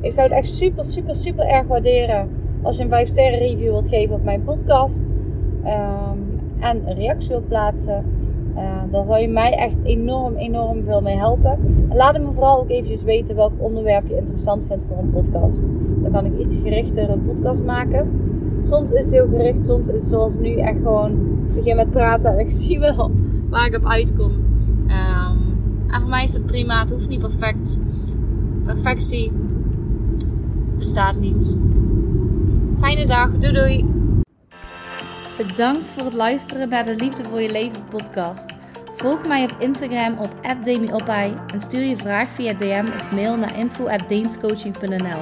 Ik 0.00 0.12
zou 0.12 0.28
het 0.28 0.36
echt 0.36 0.48
super, 0.48 0.84
super, 0.84 1.14
super 1.14 1.46
erg 1.46 1.66
waarderen 1.66 2.28
als 2.62 2.76
je 2.76 2.82
een 2.82 2.88
5 2.88 3.08
sterren 3.08 3.38
review 3.38 3.70
wilt 3.70 3.88
geven 3.88 4.14
op 4.14 4.24
mijn 4.24 4.44
podcast. 4.44 5.08
Um, 5.64 6.40
en 6.60 6.88
een 6.88 6.94
reactie 6.94 7.28
wilt 7.28 7.48
plaatsen. 7.48 8.04
Uh, 8.56 8.82
dan 8.90 9.04
zou 9.04 9.18
je 9.18 9.28
mij 9.28 9.52
echt 9.52 9.82
enorm, 9.82 10.36
enorm 10.36 10.84
veel 10.84 11.00
mee 11.00 11.16
helpen. 11.16 11.58
En 11.88 11.96
laat 11.96 12.18
me 12.18 12.32
vooral 12.32 12.60
ook 12.60 12.70
eventjes 12.70 13.02
weten 13.02 13.36
welk 13.36 13.52
onderwerp 13.58 14.06
je 14.06 14.16
interessant 14.16 14.64
vindt 14.64 14.84
voor 14.88 14.98
een 14.98 15.10
podcast. 15.10 15.66
Dan 16.02 16.12
kan 16.12 16.24
ik 16.24 16.38
iets 16.38 16.56
gerichter 16.62 17.10
een 17.10 17.24
podcast 17.24 17.64
maken. 17.64 18.10
Soms 18.62 18.92
is 18.92 19.04
het 19.04 19.12
heel 19.12 19.28
gericht, 19.28 19.64
soms 19.64 19.88
is 19.88 20.00
het 20.00 20.10
zoals 20.10 20.38
nu 20.38 20.56
echt 20.56 20.76
gewoon 20.76 21.18
begin 21.54 21.76
met 21.76 21.90
praten 21.90 22.32
en 22.32 22.38
ik 22.38 22.50
zie 22.62 22.78
wel 22.78 23.10
waar 23.48 23.66
ik 23.66 23.76
op 23.76 23.84
uitkom. 23.84 24.30
Um, 24.30 25.58
en 25.88 26.00
voor 26.00 26.10
mij 26.10 26.24
is 26.24 26.34
het 26.34 26.46
prima, 26.46 26.80
het 26.80 26.90
hoeft 26.90 27.08
niet 27.08 27.20
perfect. 27.20 27.78
Perfectie 28.62 29.32
bestaat 30.78 31.20
niet. 31.20 31.58
Fijne 32.78 33.06
dag, 33.06 33.38
doei 33.38 33.52
doei! 33.52 33.93
Bedankt 35.36 35.86
voor 35.86 36.04
het 36.04 36.14
luisteren 36.14 36.68
naar 36.68 36.84
de 36.84 36.94
Liefde 36.94 37.24
voor 37.24 37.40
je 37.40 37.50
Leven 37.50 37.88
podcast. 37.88 38.44
Volg 38.96 39.26
mij 39.26 39.44
op 39.44 39.56
Instagram 39.58 40.18
op 40.18 40.30
@demiopai 40.64 41.34
en 41.46 41.60
stuur 41.60 41.80
je 41.80 41.96
vraag 41.96 42.28
via 42.28 42.52
DM 42.52 42.86
of 42.94 43.12
mail 43.12 43.36
naar 43.36 43.58
info@deemscoaching.nl. 43.58 45.20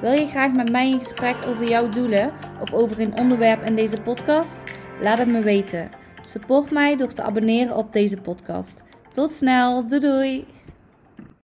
Wil 0.00 0.12
je 0.12 0.26
graag 0.26 0.52
met 0.52 0.70
mij 0.70 0.90
in 0.90 0.98
gesprek 0.98 1.36
over 1.46 1.68
jouw 1.68 1.88
doelen 1.88 2.32
of 2.60 2.72
over 2.72 3.00
een 3.00 3.18
onderwerp 3.18 3.62
in 3.62 3.76
deze 3.76 4.00
podcast? 4.00 4.56
Laat 5.00 5.18
het 5.18 5.28
me 5.28 5.40
weten. 5.40 5.90
Support 6.22 6.70
mij 6.70 6.96
door 6.96 7.12
te 7.12 7.22
abonneren 7.22 7.76
op 7.76 7.92
deze 7.92 8.16
podcast. 8.16 8.82
Tot 9.12 9.32
snel, 9.32 9.86
doei 9.88 10.00
doei! 10.00 10.46